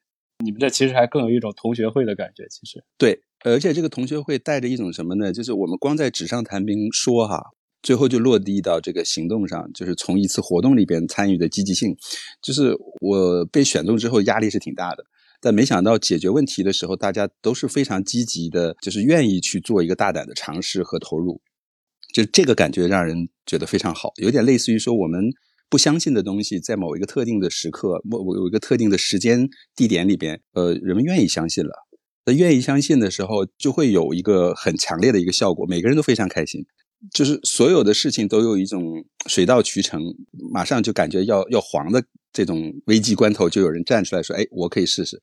[0.44, 5.32] 你们这其实还更有一种同学会的感觉，其实对，而且这个同学会带着一种什么呢？
[5.32, 7.40] 就是我们光在纸上谈兵说哈，
[7.80, 11.96] 最后就落地到这个行动上，就是从一次活动里边参与的积极性。
[12.42, 15.04] 就是我被选中之后，压力是挺大的，
[15.40, 21.40] 但没想到解决问题的时候，大家都是非常积极的，就是愿意去做一个大胆的尝试和投入。
[22.12, 25.30] 就这个感觉让人觉得非常好，有点类似于说我们。
[25.72, 31.72] 不相信的东西，在某一个特定的时刻，某有一个特定的时间地点里边，呃，人们愿意相信了。
[32.26, 36.62] 那愿意相信的时候，就会有一个很强烈的一个效果，每个人都非常开心。
[37.14, 40.02] 就是所有的事情都有一种水到渠成，
[40.52, 42.04] 马上就感觉要要黄的
[42.34, 45.18] 这种危机关头，就有人站出来说：“哎，我可以试试。”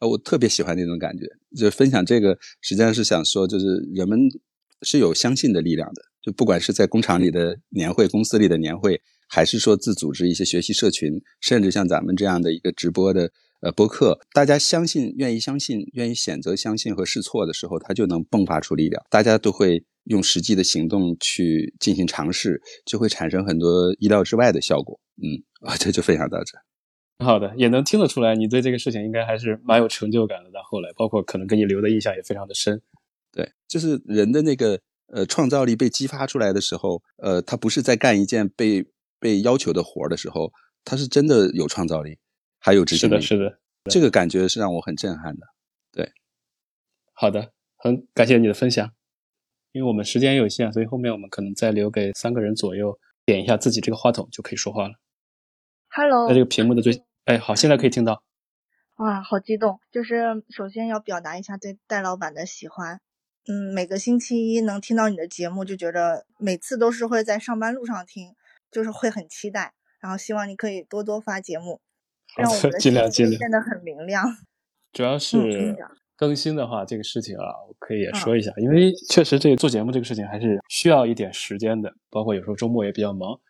[0.00, 1.24] 呃，我特别喜欢那种感觉。
[1.56, 4.20] 就分享这个，实际上是想说，就是人们
[4.82, 6.02] 是有相信的力量的。
[6.22, 9.00] 就不管是在工厂里的年会，公司里的年会。
[9.34, 13.32] 还是说自组织一些学习社群，甚至像咱们这样的一个直播的
[13.62, 19.04] 呃播客，大家相信、愿意相信、愿意选择相信和试错的时候，它就能迸发出力量。
[19.10, 25.00] 大家都会用实际的行动去进行尝试，就会产生很多意料之外的效果。
[25.20, 26.56] 嗯，啊，这就分享到这。
[27.24, 30.50] 好的，也能听得出来，你对这个事情应该还是蛮有成就感的。
[30.52, 32.80] 到后来，包括可能给你留的印象也非常的深。
[33.32, 34.78] 对，就是人的那个
[35.08, 38.86] 呃创造力被激发出来的时候，呃，他不是在干一件被。
[39.18, 40.52] 被要求的活儿的时候，
[40.84, 42.18] 他是真的有创造力，
[42.58, 43.20] 还有执行力。
[43.20, 43.58] 是的，是的，
[43.90, 45.46] 这个感觉是让我很震撼的。
[45.92, 46.12] 对
[47.12, 48.90] 好的，很感谢你的分享。
[49.72, 54.94] 因为我们时间有限，所以后面我们可能再留给三个人左右，点一下自己这个话筒就可以说话了。
[55.88, 58.22] Hello，在这个屏幕的最，哎，好，现在可以听到。
[58.96, 59.80] 哇，好激动！
[59.90, 63.00] 就是首先要表达一下对戴老板的喜欢。
[63.48, 68.34] 嗯，每个星期一能听到你的节目，就觉得每次都是会在上班路上听，
[68.74, 69.72] 就是会很期待。
[70.00, 71.80] 然后希望你可以多多发节目，
[72.36, 74.22] 让我们的尽量尽量变得很明亮。
[74.92, 75.74] 主要是
[76.14, 83.40] 更新的话，这个事情啊，我可以也说一下，因为确实这个做节目这个事情还是需要一点时间的，包括有时候周末也比较忙，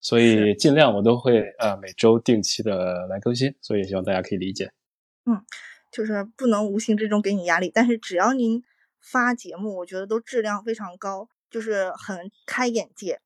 [0.00, 4.72] 所以尽量我都会呃每周定期的来更新，所以希望大家可以理解。
[5.26, 5.40] 嗯，
[5.92, 8.62] 就是不能无形之中给你压力，但是只要您
[9.00, 13.20] 发节目，我觉得都质量非常高，就是很开眼界。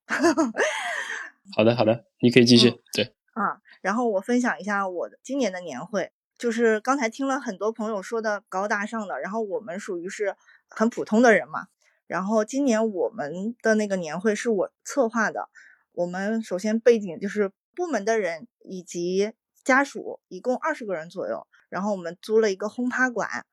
[1.53, 2.71] 好的，好的，你可以继续。
[2.93, 10.35] 对，啊，然后我分享一下我的今年的年会，就是刚才听了很多朋友说的高大上的，然后我们属于是
[10.69, 11.67] 很普通的人嘛。
[12.07, 15.49] 然后今年我们的那个年会是我策划的，
[15.91, 19.33] 我们首先背景就是部门的人以及
[19.63, 21.47] 家属，一共二十个人左右。
[21.67, 23.45] 然后我们租了一个轰趴馆，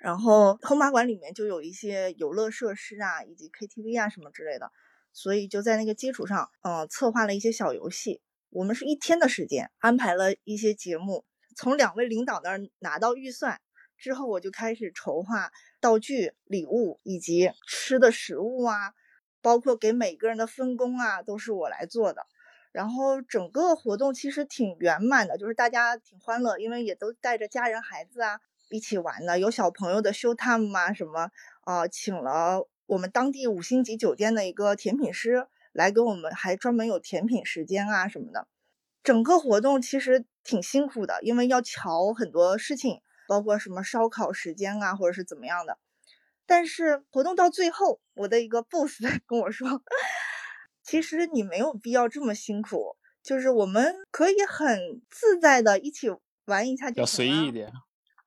[0.00, 4.70] 然后轰趴馆里面就有一些游乐设施啊，以及 KTV 啊什么之类的，
[5.18, 8.20] 所以就在那个基础上，嗯，策划了一些小游戏。
[8.50, 11.24] 我们是一天的时间安排了一些节目，
[11.56, 13.60] 从两位领导那儿拿到预算
[13.96, 15.50] 之后，我就开始筹划
[15.80, 18.94] 道具、礼物以及吃的食物啊，
[19.42, 22.24] 包括给每个人的分工啊，都是我来做的。
[22.70, 28.38] 然后整个活动其实挺圆满的，就是大家挺欢乐，因为也都带着家人孩子啊
[28.70, 38.48] 一起玩的，有小朋友的 show time 啊什么，啊，请了我们当地五星级酒店的一个甜品师来给我们，还专门有甜品时间啊什么的。
[39.04, 45.78] 整个活动其实挺辛苦的，因为要瞧很多事情，包括什么烧烤时间啊，或者是怎么样的。
[46.46, 49.82] 但是活动到最后，我的一个 boss 跟我说。
[50.82, 56.08] 其实你没有必要这么辛苦，就是我们可以很自在的一起
[56.46, 57.70] 玩一下，要随意一点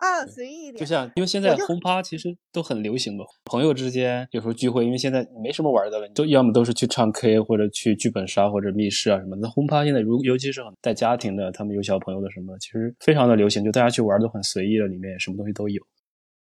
[0.01, 0.77] 啊，随意一点。
[0.77, 9.35] 就像因为现在轰趴其实都很流行嘛，朋友之间有时候聚会，因为现在没什么玩的了，都要么都是去唱 K 或者去剧本杀或者密室啊什么。
[9.35, 15.79] 那轰趴现在如尤其是很带家庭的，他们有小朋友的什么，其实非常的流行，就大家去玩都很随意的，里面什么东西都有。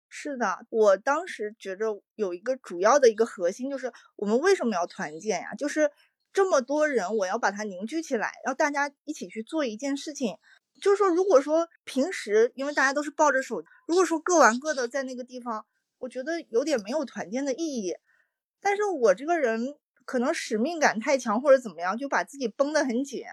[0.07, 5.53] 是的，我当时觉着有一个主要的一个核心就是我们为什么要团建呀？
[5.55, 5.91] 就是
[6.31, 10.37] 这么多人，我要把它凝聚起来，要大家一起去做一件事情。
[10.81, 15.65] 就是说，如果说平时因为大家都是抱着手，如果说各玩各的在那个地方，
[15.99, 17.93] 我觉得有点没有团建的意义。
[18.59, 23.23] 但是我这个人可能使命感太强或者怎么样，就把自己绷得很紧。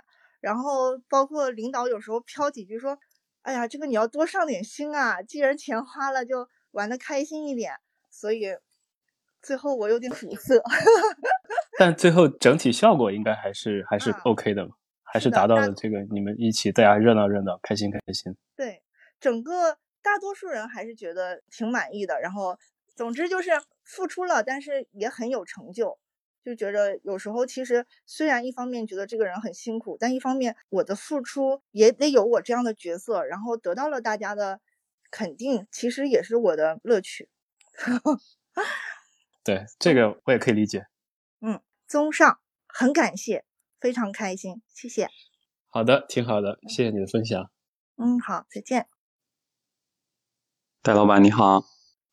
[0.40, 2.98] 然后包括领导有时候飘几句说
[3.42, 7.72] ：“哎呀，这个你要多上点心啊，既然钱花了就。”玩的开心一点，
[8.10, 8.44] 所以
[9.40, 10.62] 最后我有点苦涩。
[11.78, 14.74] 但最后整体效果应该还是还是 OK 的嘛，
[15.12, 18.36] 还是达到了这个你们一起大家热闹热闹，开心开心。
[18.56, 18.82] 对，
[19.18, 22.20] 整个大多数人还是觉得挺满意的。
[22.20, 22.58] 然后，
[22.94, 23.50] 总之就是
[23.84, 25.98] 付出了，但是也很有成就，
[26.44, 34.60] 就觉得有时候其实虽然一方面觉得这个人很辛苦，但一方面我的付出也得有我这样的角色，然后得到了大家的。
[35.10, 37.30] 肯定，其实也是我的乐趣。
[39.42, 40.84] 对，这个我也可以理解。
[41.40, 43.46] 嗯，综上，很感谢，
[43.80, 45.08] 非常开心，谢谢。
[45.70, 47.50] 好的，挺好的，谢谢你的分享。
[47.96, 48.86] 嗯，好，再见。
[50.82, 51.64] 戴老板你好。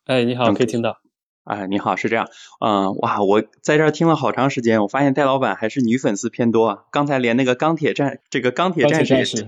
[0.05, 1.01] 哎，你好，可以听到。
[1.43, 2.27] 哎，你好，是这样。
[2.59, 6.85] 嗯，哇，我在这儿听了好长时间，我发现戴老板还是女粉丝偏多啊。
[6.91, 9.45] 刚才连那个钢铁战，这个钢铁战士，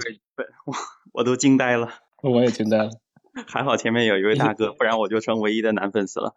[0.66, 0.74] 我，
[1.14, 1.90] 我都惊呆了。
[2.24, 2.90] 我也惊呆了。
[3.48, 6.36] 还好前面有一位大哥，不然我就成唯一的男粉丝了。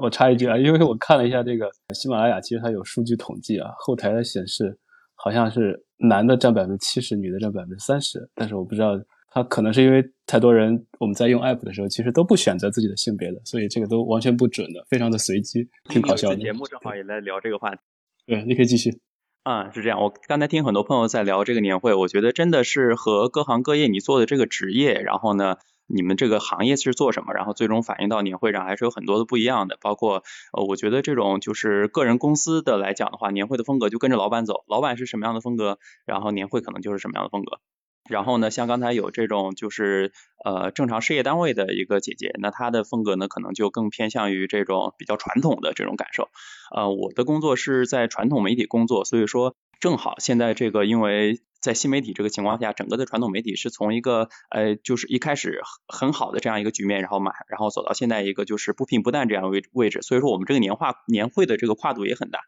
[0.00, 4.78] 我插一句啊，因为我看了一下这个喜马拉雅，其实它有数据统计啊，后台的显示
[5.16, 8.30] 好像是男的占百分之七十，女的占百分之三十。
[8.34, 8.92] 但是我不知道，
[9.30, 16.36] 他可能是因为太多人我们在用 app 的时候，其实都不选择自己的性别的，所以这个都完全不准的，非常的随机，挺搞笑的。
[16.36, 17.80] 节目正好也来聊这个话题。
[18.26, 19.00] 对，你可以继续。
[19.42, 20.00] 啊，是这样。
[20.00, 25.56] 我刚才听很多朋友在聊这个年会，我觉得真的是和各行各业你做的这个职业，然后呢。
[25.88, 27.32] 你们这个行业是做什么？
[27.32, 37.60] 然后最终反映到年会上还是有很多的不一样的，包括呃，我觉得这种就是个人公司的来讲的话，年会的风格就跟着老板走，老板是什么样的风格，然后年会可能就是什么样的风格。
[38.08, 40.12] 然后呢，像刚才有这种就是
[40.44, 46.28] 呃正常事业单位的一个姐姐，那她的风格呢可能就更偏向于这种比较传统的这种感受。
[46.74, 51.40] 呃，我的工作是在传统媒体工作，所以说正好现在这个因为。
[51.66, 62.38] 在新媒体这个情况下，整个的传统媒体是从一个呃就是一开始很好的这样一个局面，然后嘛，然后走到现在一个就是不平不淡这样位位置，所以说我们这个年化年会的这个跨度也很大。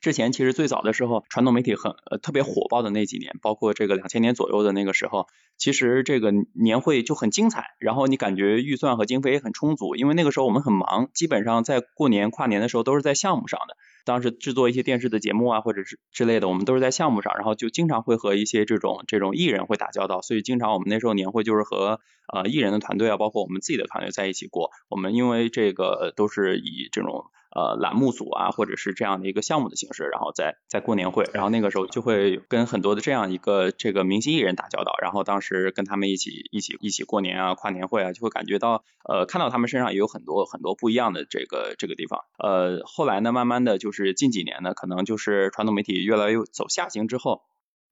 [0.00, 5.26] 之前其实最早的时候，传统媒体很呃特别火爆的那几年，包括这个两千年左右的那个时候，
[5.58, 13.76] 其实这个年会就很精彩，然后你感觉预算和经费也很充足，因为那个时候我们很忙，基本上在过年跨年的时候都是在项目上的。
[14.04, 22.00] 当时制作一些电视的节目啊，或者是之类的，我们都是在项目上，然后就经常会和一些这种这种艺人会打交道，所以经常我们那时候年会就是和
[22.32, 24.70] 呃艺人的团队啊，包括我们自己的团队在一起过。
[24.88, 27.24] 我们因为这个都是以这种。
[27.54, 42.20] 呃，栏目组啊，或者是这样的一个项目的形式，然后在在过年会，然后那个时候就会跟很多的这样一个这个明星艺人打交道，然后当时跟他们一起一起一起过年啊，跨年会啊，就会感觉到呃，看到他们身上也有很多很多不一样的这个这个地方。
[42.38, 47.42] 呃，后来呢，慢慢的就是近几年呢，可能就是传统媒体越来越走下行之后，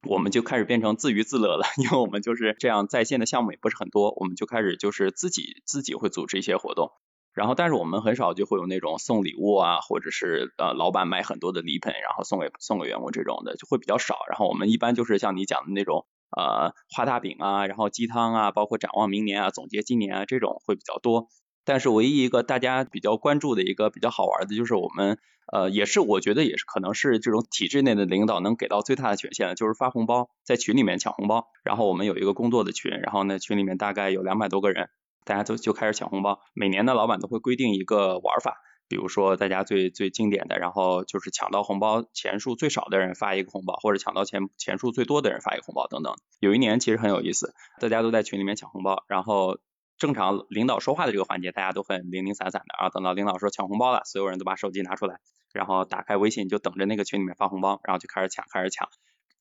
[0.09, 6.93] 我们就开始变成自娱自乐了， 因为我们就是这样在线的项目也不是很多，我们就开始就是自己自己会组织一些活动。
[7.39, 14.16] 然后，但是我们很少就会有那种送礼物啊，或者是呃老板买很多的礼品，然后送给送给员工这种的，就会比较少。
[14.28, 16.05] 然后我们一般就是像你讲的那种
[16.36, 21.28] 呃画大饼啊，然后鸡汤啊，包括展望明年啊，总结今年啊这种会比较多。
[21.64, 25.18] 但是唯一一个大家比较关注的一个比较好玩的，就是我们
[25.53, 31.47] 呃也是我觉得也是可能是这种体制内的领导能给到最大的权限，就是发红包，在群里面抢红包。
[31.62, 34.91] 然后我们有一个工作的群，然后呢群里面大概有两百多个人。
[35.29, 38.57] 大家都就开始抢红包，每年的老板都会规定一个玩法，
[38.89, 46.14] 比如说大家最最经典的，然后就是抢到红包钱数最少的人发一个红包，或者抢到钱钱数最多的人发一个红包等等。
[46.41, 49.59] 有一年其实很有意思，大家都在群里面抢红包，然后
[49.99, 55.20] 正常领导说话的这个环节，大家都很零零散散的啊，等到领导说抢红包了，所有人都把手机拿出来，
[55.53, 58.89] 然后打开微信就等着那个群里面发红包，然后就开始抢，开始抢，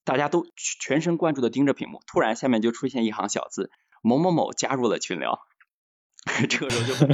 [0.04, 0.46] 大家都
[0.84, 3.72] 全神贯注的盯着屏幕，突然下面就出现一行小字，
[4.02, 5.40] 某某某加入了群聊。
[6.50, 7.10] 这个时候就很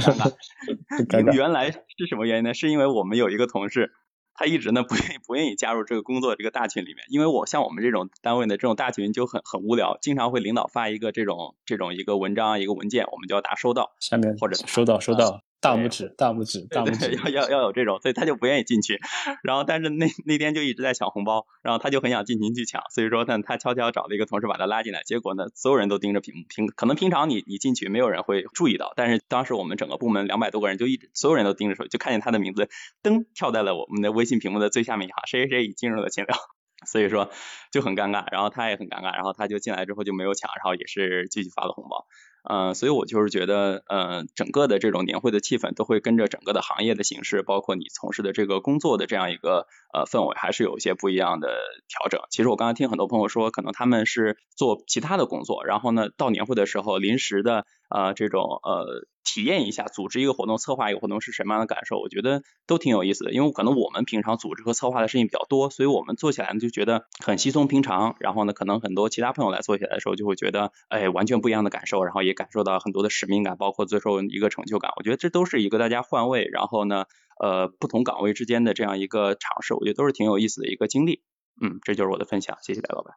[1.06, 2.52] 尴 尬，原来是什么原因呢？
[2.54, 3.92] 是因为我们有一个同事，
[4.34, 15.43] 他一直呢不愿意不愿意加入这个工作这个大群里面，因为我像我们这种单位的这种大群就很很无聊，经常会领导发一个这种这种一个文章一个文件，我们就要答收到，下面或者收到收到。
[15.64, 19.00] 大拇指，大拇指，大拇指，要要要有这种，所以他就不愿意进去。
[19.42, 25.02] 然后，但是那那天就一直在抢红包，然后他就很想进群去抢，所以说呢，他悄悄找了一个同事把他拉进来。
[25.04, 32.68] 结果呢，所有人都盯着屏幕，平可能平常你你进去没有人会注意到，但是当时我们整个部门两百多个人就一直所有人都盯着手机，就看见他的名字
[33.02, 36.36] 噔跳在了我们的微信屏幕的最下面一行，谁谁谁已进入了群聊，
[36.86, 37.30] 所以说
[37.72, 42.06] 就很尴尬，然后他也很尴尬，然后他就进来之后就没有抢，然后也是继续发了红包。
[42.44, 51.48] 呃，所以我就是觉得，呃，整个的这种年会的气氛都会跟着整个的行业的形式，包括你从事的这个工作的这样一个呃氛围，还是有一些不一样的
[51.88, 52.20] 调整。
[52.30, 59.06] 其实我刚才听很多朋友说，可能他们是做其他的工作，然后呢，到年会的时候临时的呃这种呃。
[59.24, 61.98] 体验一下组织一个活动、策划一个活动是什么样的感受？
[61.98, 68.16] 我觉得都挺有意思的，因为可能我们平常组织和策划的事情比较多，所以我们做起来呢就觉得很稀松平常。
[68.20, 74.92] 然后呢，可能很多其他朋友来做起来的时候，就会觉得哎，完全不一样的感受，然后也感受到很多的使命感，包括最后一个成就感。
[74.96, 77.06] 我觉得这都是一个大家换位，然后呢，
[77.42, 81.22] 呃，不同岗位之间的这样一个尝试，我觉得都是挺有意思的一个经历。
[81.60, 83.14] 嗯，这就是我的分享，谢谢戴老板。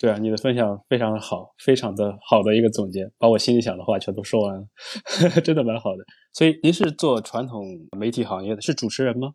[0.00, 4.66] 对啊，你的分享非常的好，非常的好的一个总结，把我心里想的话全都说完了，
[5.42, 6.04] 真的蛮好的。
[6.32, 7.64] 所以您是做传统
[7.98, 9.32] 媒体行业的，是主持人吗？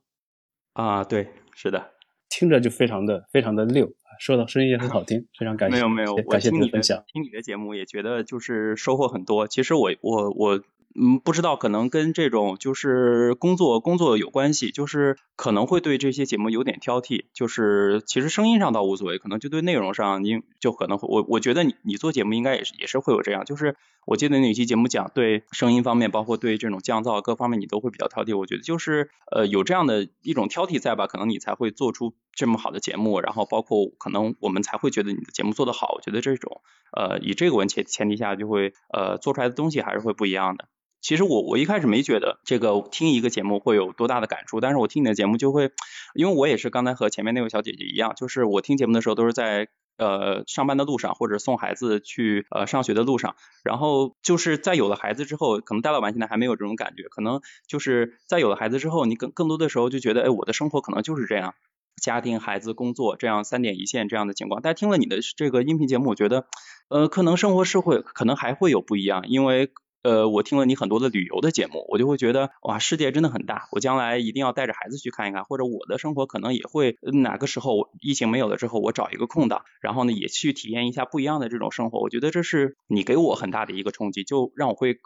[0.74, 1.91] 啊，对，是的，
[2.30, 3.89] 听着就非常的非常的溜，
[4.20, 5.76] 说的声音也很好听，非常感谢。
[5.76, 9.47] 没有没有，感谢你的分享，听你的节目也觉得就是收获很多。
[9.47, 10.62] 其实我我我。
[10.93, 36.61] 嗯，不知道，可能跟这种就是工作工作有关系，就是可能会对这些节目有点挑剔，就是其实声音上倒无所谓，可能就对内容上，你就可能会我我觉得你你做节目应该也是也是会有这样，就是我记得那期节目讲对声音方面，包括对这种降噪各方面，你都会比较挑剔，我觉得就是呃有这样的一种挑剔在吧，可能你才会做出这么好的节目，然后包括可能我们才会觉得你的节目做得好，我觉得这种
[36.91, 40.67] 呃以这个为前前提下，就会呃做出来的东西还是会不一样的。
[41.02, 45.72] 其实我我一开始没觉得这个听一个节目会有多大的感触，但是我听你的节目就会，
[46.14, 61.56] 因为我也是刚才和前面那位小姐姐一样，就是我听节目的时候都是在呃上班的路上或者送孩子去呃上学的路上，然后就是在有了孩子之后，可能戴老板现在还没有这种感觉，可能就是在有了孩子之后，你更更多的时候就觉得，哎，我的生活可能就是这样，
[61.99, 64.62] 家庭、孩子、工作这样三点一线这样的情况。
[64.62, 66.45] 但听了你的这个音频节目，我觉得
[66.89, 69.72] 呃可能生活是会可能还会有不一样，因为。
[70.04, 81.99] 呃，我听了你很多的旅游的节目，我就会觉得哇，世界真的很大，我将来一定要带着孩子去看一看，或者我的生活可能也会哪个时候疫情没有了之后，我找一个空档，然后呢也去体验一下不一样的这种生活。
[81.99, 84.99] 我觉得这是你给我很大的一个冲击，就让我会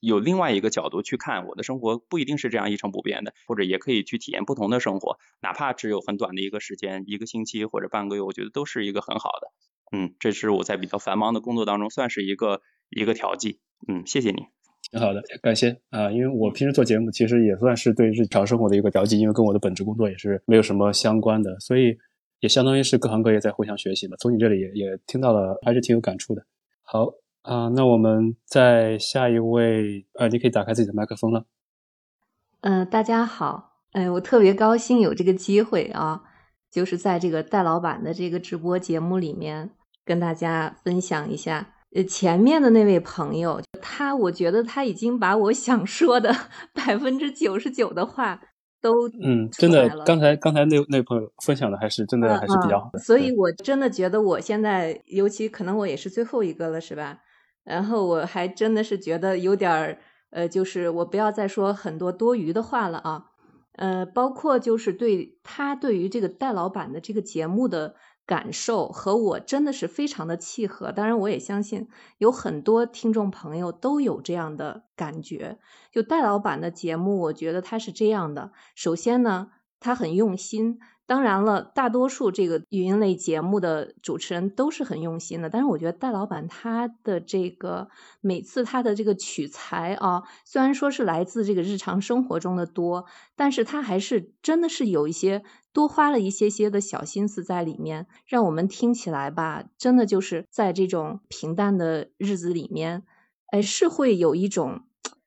[0.00, 9.52] 有另外一个角度去看我的生活，不一定是这样一成不变的，或者也可以去体验不同的生活，哪怕只有很短的一个时间，一个星期或者半个月，我觉得都是一个很好的。
[9.96, 13.60] 嗯，这是我在比较繁忙的工作当中算是一个一个调剂。
[13.88, 14.46] 嗯，谢谢你。
[14.90, 16.10] 挺好的，感谢啊！
[16.10, 21.96] 因为我平时做节目，其实也算是对日常生活的一个了解，因为跟我的本职工作也是没有什么相关的，所以
[22.40, 24.16] 也相当于是各行各业在互相学习嘛。
[24.18, 26.44] 从你这里也也听到了，还是挺有感触的。
[26.82, 27.06] 好
[27.42, 31.44] 啊，那我们再下一位，呃，你可以打开自己的麦克风了。
[32.62, 36.22] 嗯，大家好，哎，我特别高兴有这个机会啊，
[36.68, 39.70] 就是在这个戴老板的这个直播节目里面
[40.04, 41.74] 跟大家分享一下。
[41.94, 46.32] 呃，前面的那位朋友，他我觉得他已经把我想说的
[46.72, 48.40] 百分之九十九的话
[48.80, 57.18] 都嗯，真的，刚才刚才那那朋友分享的还是真的还是比较好的，所以我真的觉得我现在，尤其可能我也是最后一个了，是吧？
[57.64, 59.98] 然后我还真的是觉得有点儿，
[60.30, 63.24] 呃，就是我不要再说很多多余的话了啊，
[63.76, 67.96] 呃，包括就是对他对于这个戴老板的这个节目的。
[68.30, 75.58] 感受和我真的是非常的契合，当然我也相信有很多听众朋友都有这样的感觉。
[75.90, 79.50] 就戴老板的节目，我觉得他是这样的：首先呢，
[79.80, 80.78] 他很用心。
[81.10, 87.88] 当然了，大多数这个语音类节目的主持人都是很用心的，但是我觉得戴老板他的这个
[88.20, 95.42] 每次他的这个取材啊，虽然说是来自这个日常生活中的多，但是他还是真的是有一些
[95.72, 103.02] 多花了一些些的小心思在里面，让我们听起来吧，真的就是在这种平淡的日子里面，
[103.48, 104.82] 哎，是会有一种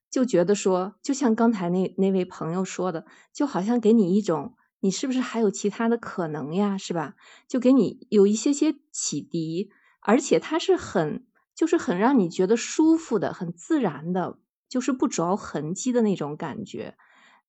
[0.09, 3.03] 就觉得说，就像刚才那那位朋友说的，
[3.33, 4.53] 就好像给你一种。
[4.83, 6.77] 你是不是还有其他的可能呀？
[6.77, 7.15] 是吧？
[7.47, 9.71] 就给你有一些些启迪，
[10.01, 11.25] 而且它是很，
[11.55, 16.97] 就是很让你觉得舒服的，很自然的，就是不着痕迹的那种感觉。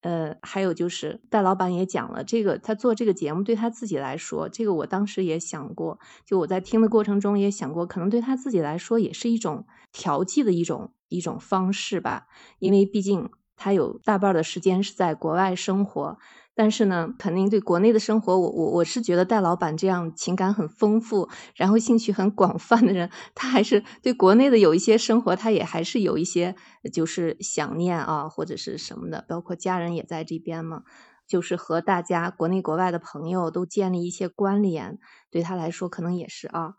[0.02, 12.28] 呃，还有就是戴老板也讲了，这个他做这个节目对他自己来说，这个我当时也想过，就我在听的过程中也想过，可能对他自己来说也是一种调剂的一种一种方式吧，
[12.60, 16.18] 因为毕竟他有大半的时间是在国外生活。
[16.56, 26.54] 但是呢，肯定对国内的生活，我我我是觉得戴老板这样情感很丰富，然后兴趣很广泛的人，他还是对国内的有一些生活，他也还是有一些
[26.92, 30.84] 就是想念啊，或者是什么的，包括家人也在这边嘛，
[31.26, 35.00] 就是和大家国内国外的朋友都建立一些关联，
[35.32, 36.74] 对他来说可能也是啊。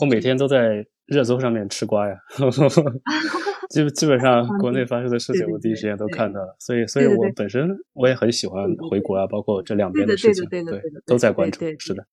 [0.00, 2.14] 我每天都在热搜上面吃瓜呀。
[3.68, 12.06] 基基本上国内发生的事情，我第一时间都看到了，所以，所以我本身我也很喜欢回国啊，包括这两边的事情，对，都在关注，是的。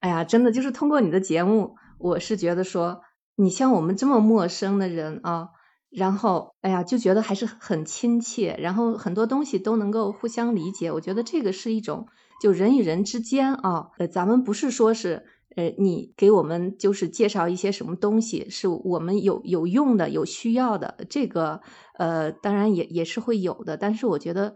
[0.00, 3.00] 哎呀，真的就是通过你的节目，我是觉得说，
[3.36, 5.48] 你像我们这么陌生的人啊，
[5.90, 12.06] 然后，哎呀，就觉得还是很亲切，然后很多东西都能够互相理解，我觉得这个是一种，
[12.42, 15.24] 就人与人之间啊，呃，咱们不是说是。
[15.58, 21.60] 呃，你给我们就是介绍一些什么东西是我们有有用的、有需要的，这个
[21.94, 23.76] 呃，当然也也是会有的。
[23.76, 24.54] 但是我觉得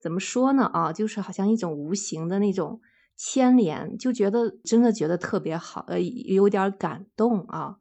[0.00, 0.64] 怎么说呢？
[0.64, 2.80] 啊，就是好像一种无形的那种
[3.16, 7.76] 牵连，就觉得真的觉得特别好，呃，有点感动啊。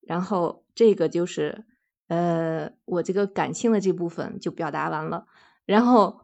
[0.00, 1.64] 然后这个就是
[2.06, 5.26] 呃，我这个感性的这部分就表达完了。
[5.66, 6.20] 然后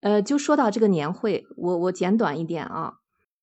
[0.00, 2.97] 呃，就说到这个年会，我我简短一点啊。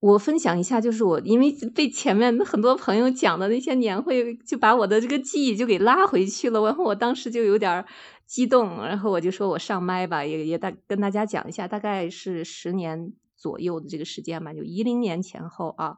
[0.05, 6.61] 我分享一下，就是我因为被前面很多朋友讲的那些年会，就把我的这个记忆就给拉回去了。
[6.63, 7.83] 然后我当时就有点
[8.27, 15.95] 激动，然后我就说我上麦吧，也也大跟大家讲一下，大概是十年左右的这个时间吧，就一零年前后啊。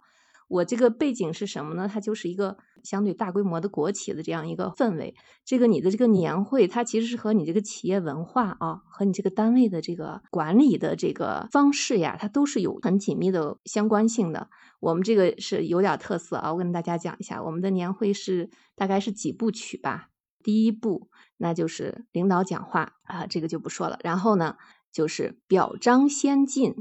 [0.48, 1.90] 我这个背景是什么呢？
[1.92, 5.14] 它就是一个相对大规模的国企的这样一个氛围。
[5.44, 14.50] 这个你的这个年会，它其实是和你这个企业文化啊，和你这个单位的这个管理的这个方式呀，它都是有很紧密的相关性的。
[14.80, 20.10] 我们这个是有点特色啊，我跟大家讲一下，我们的年会是大概是几部曲吧。
[20.42, 24.00] 第一步，那就是领导讲话啊，这个就不说了。
[24.02, 24.56] 然后呢，
[24.94, 26.74] 就是表彰先进，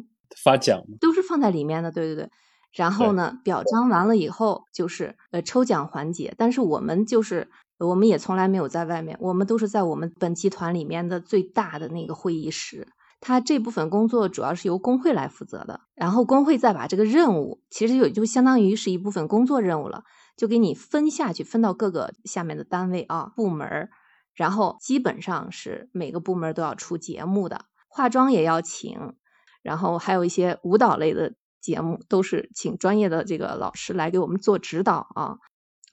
[0.44, 1.90] 发奖都是放在里面的。
[1.90, 2.30] 对对对。
[2.76, 7.48] 然后呢，表彰完了以后就是呃抽奖环节，但是我们就是
[7.78, 12.88] 我们也从来没有在外面，我们都是在我们本集团里面的最大的那个会议室。
[13.18, 20.04] 他这部分工作主要是由工会来负责的，然后工会再把这个任务，其实也就相当于是一部分工作任务了，
[20.36, 23.88] 就给你分下去，分到各个下面的单位啊部门儿。
[24.34, 29.14] 然后基本上是每个部门都要出节目的，化妆也要请，
[29.62, 31.32] 然后还有一些舞蹈类的
[31.66, 35.38] 节目都是请专业的这个老师来给我们做指导啊。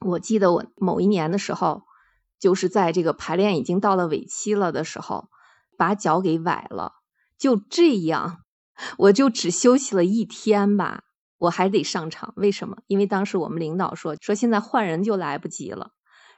[0.05, 1.81] 我记得我某一年的时候，
[2.39, 5.29] 就是在这个排练已经到了尾期了的时候，
[5.75, 6.91] 把脚给崴了，
[7.39, 8.43] 就这样，
[8.99, 11.05] 我就只休息了一天吧，
[11.39, 12.33] 我还得上场。
[12.35, 12.77] 为什么？
[12.85, 15.89] 因为当时我们领导说说现在换人就来不及了。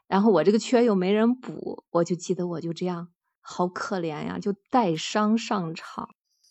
[0.07, 3.09] 然后我这个缺又没人补，我就记得我就这样，
[3.41, 6.09] 好可怜呀，就带伤上场。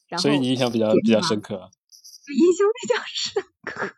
[0.09, 1.71] 然后所以你印象比较比较深刻，
[2.33, 3.95] 印象比较深刻。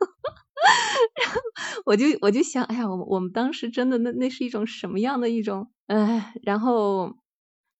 [1.23, 1.41] 然后
[1.85, 7.17] 我就我就想，哎呀，我我们当时真的那那是一种什么样的一种，哎，然后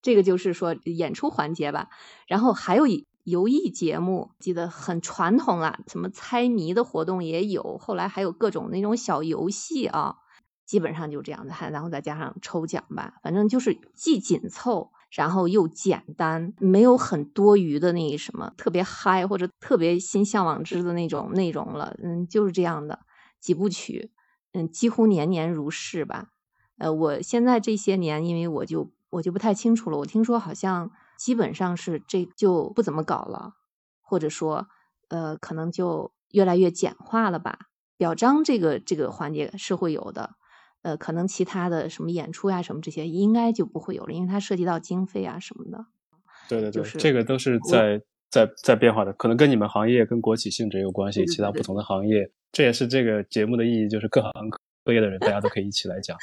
[0.03, 1.89] 这个就是说演出环节吧，
[2.29, 2.85] 然后还有
[3.25, 10.17] 游艺节目，记得很传统啊，什么猜谜的活动也有，后来还有各种那种小游戏啊。
[10.67, 21.97] 基本上就这样子，还然后再加上抽奖吧，反正就是既紧凑，然后又简单，没有很多余的那什么特别嗨或者特别心向往之的那种内容了。
[22.03, 23.01] 嗯，就是这样的
[23.41, 24.11] 几部曲，
[24.53, 26.29] 嗯，几乎年年如是吧。
[26.79, 29.99] 呃，我现在这些年，因为我就我就不太清楚了。
[29.99, 33.55] 我听说好像基本上是这就不怎么搞了，
[34.03, 34.67] 或者说
[35.09, 37.59] 呃，可能就越来越简化了吧。
[37.97, 40.35] 表彰这个这个环节是会有的。
[40.87, 45.85] 呃，可能其他的什么演出呀，什么这些应该就不会有了，因为它涉及到经费啊什么的。
[46.49, 48.01] 对对对，这个都是在
[48.31, 51.27] 在在变化的，可能跟你们行业跟国企性质有关系。
[51.27, 54.33] 其他不同的行业，这也是这个节目的意义，就是各行
[54.85, 56.17] 各业的人，大家都可以一起来讲，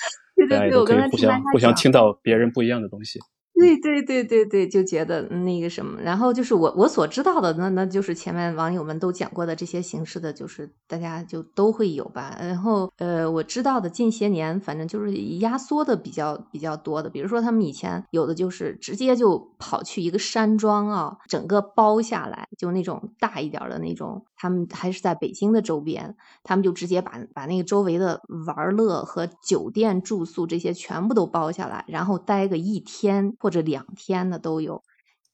[0.50, 3.20] 大家也都可以互相互相听到别人不一样的东西。
[3.56, 12.36] 对对对对对，就觉得那个什么，然后就是我我所知道的，那那就是前面网友们都讲过的这些形式的，就是大家就都会有吧。
[12.40, 33.34] 然后呃，我知道的近些年，反正就是压缩的比较比较多的，比如说他们以前有的就是直接就跑去一个山庄啊，整个包下来，就那种大一点的那种，他们还是在北京的周边，他们就直接把把那个周围的玩乐和酒店住宿这些全部都包下来，然后待个一天。
[33.40, 34.84] 或者两天的都有，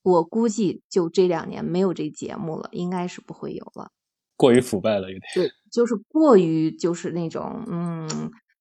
[0.04, 3.90] 我估计就这两年没有这节目了，应该是不会有了。
[4.36, 5.22] 过于腐败了，有点。
[5.34, 8.08] 对，就是过于就是那种嗯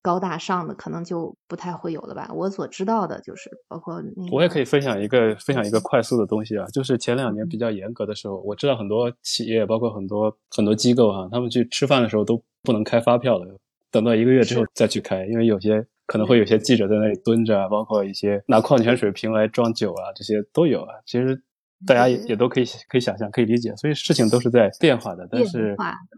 [0.09, 2.31] 高大上的，可能就不太会有了吧。
[2.33, 4.33] 我所知道的就是包括那。
[4.33, 13.47] 我也可以分享一个分享一个快速的东西啊，就是前两年比较严格的时候，我知道很多企业，包括很多很多机构哈，他们去吃饭的时候都不能开发票的，
[13.91, 15.87] 等到一个月之后再去开，因为有些。
[16.11, 20.95] 可能会有些记者在那里蹲着，包括一些拿矿泉水瓶来装酒啊，这些都有啊。
[21.05, 21.39] 其实
[21.87, 23.77] 大家也也都可以可以想象，可以理解。
[23.77, 25.77] 所以事情都是在变化的，但是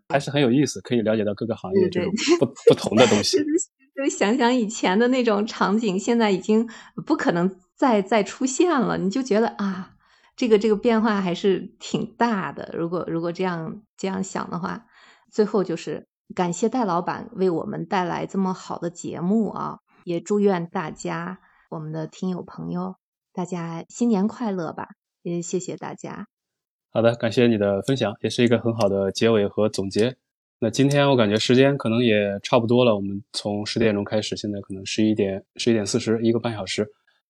[0.08, 3.38] 还是很有意思，可以了解到各个行业这种不不同的东西。
[4.02, 6.68] 就想想以前的那种场景，现在已经
[7.06, 8.96] 不可能再再出现了。
[8.98, 9.96] 你就觉得啊，
[10.36, 12.74] 这个这个变化还是挺大的。
[12.76, 14.86] 如果如果这样这样想的话，
[15.30, 16.06] 最后就是。
[16.32, 19.78] 感谢戴老板为我们带来这么好的节目啊！
[20.04, 21.40] 也祝愿大家，
[21.70, 22.94] 我们的听友朋友，
[23.32, 24.90] 大家新年快乐吧！
[25.22, 26.28] 也谢谢大家。
[26.92, 30.18] 好的，感谢你的分享，也是一个很好的结尾和总结。
[30.62, 36.86] 那今天我感觉时间可能也差不多了，我们从十点钟开始，现在可能十一点十一点四十，一个半小时。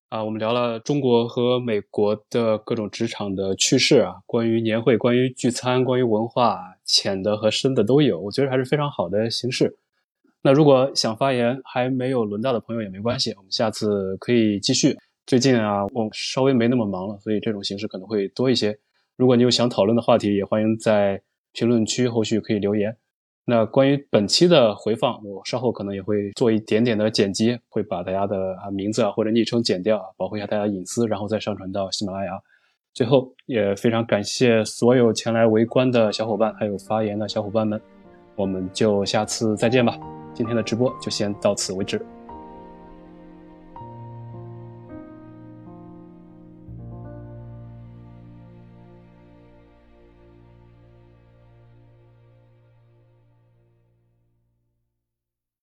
[0.09, 9.77] 啊，我们聊了中国和美国的各种职场的趣事啊，关于年会、关于聚餐、关于文化，浅的和深的都有，我觉得还是非常好的形式。
[10.43, 14.99] 那如果想发言还没有轮到的朋友也没关系，我们下次可以继续。
[15.25, 18.77] 最近啊，我稍微没那么忙了，所以这种形式可能会多一些。
[19.17, 22.97] 如果你有想讨论的话题，也欢迎在评论区后续可以留言。
[23.45, 32.33] 那关于本期的回放，我稍后可能也会做一点点的剪辑，会把大家的啊名字啊或者昵称剪掉，保护一下大家隐私，然后再上传到喜马拉雅。
[32.93, 37.81] 最后也非常感谢所有前来围观的小伙伴，还有发言的小伙伴们，
[38.37, 39.99] 我们就下次再见吧。
[40.35, 42.01] 今天的直播就先到此为止。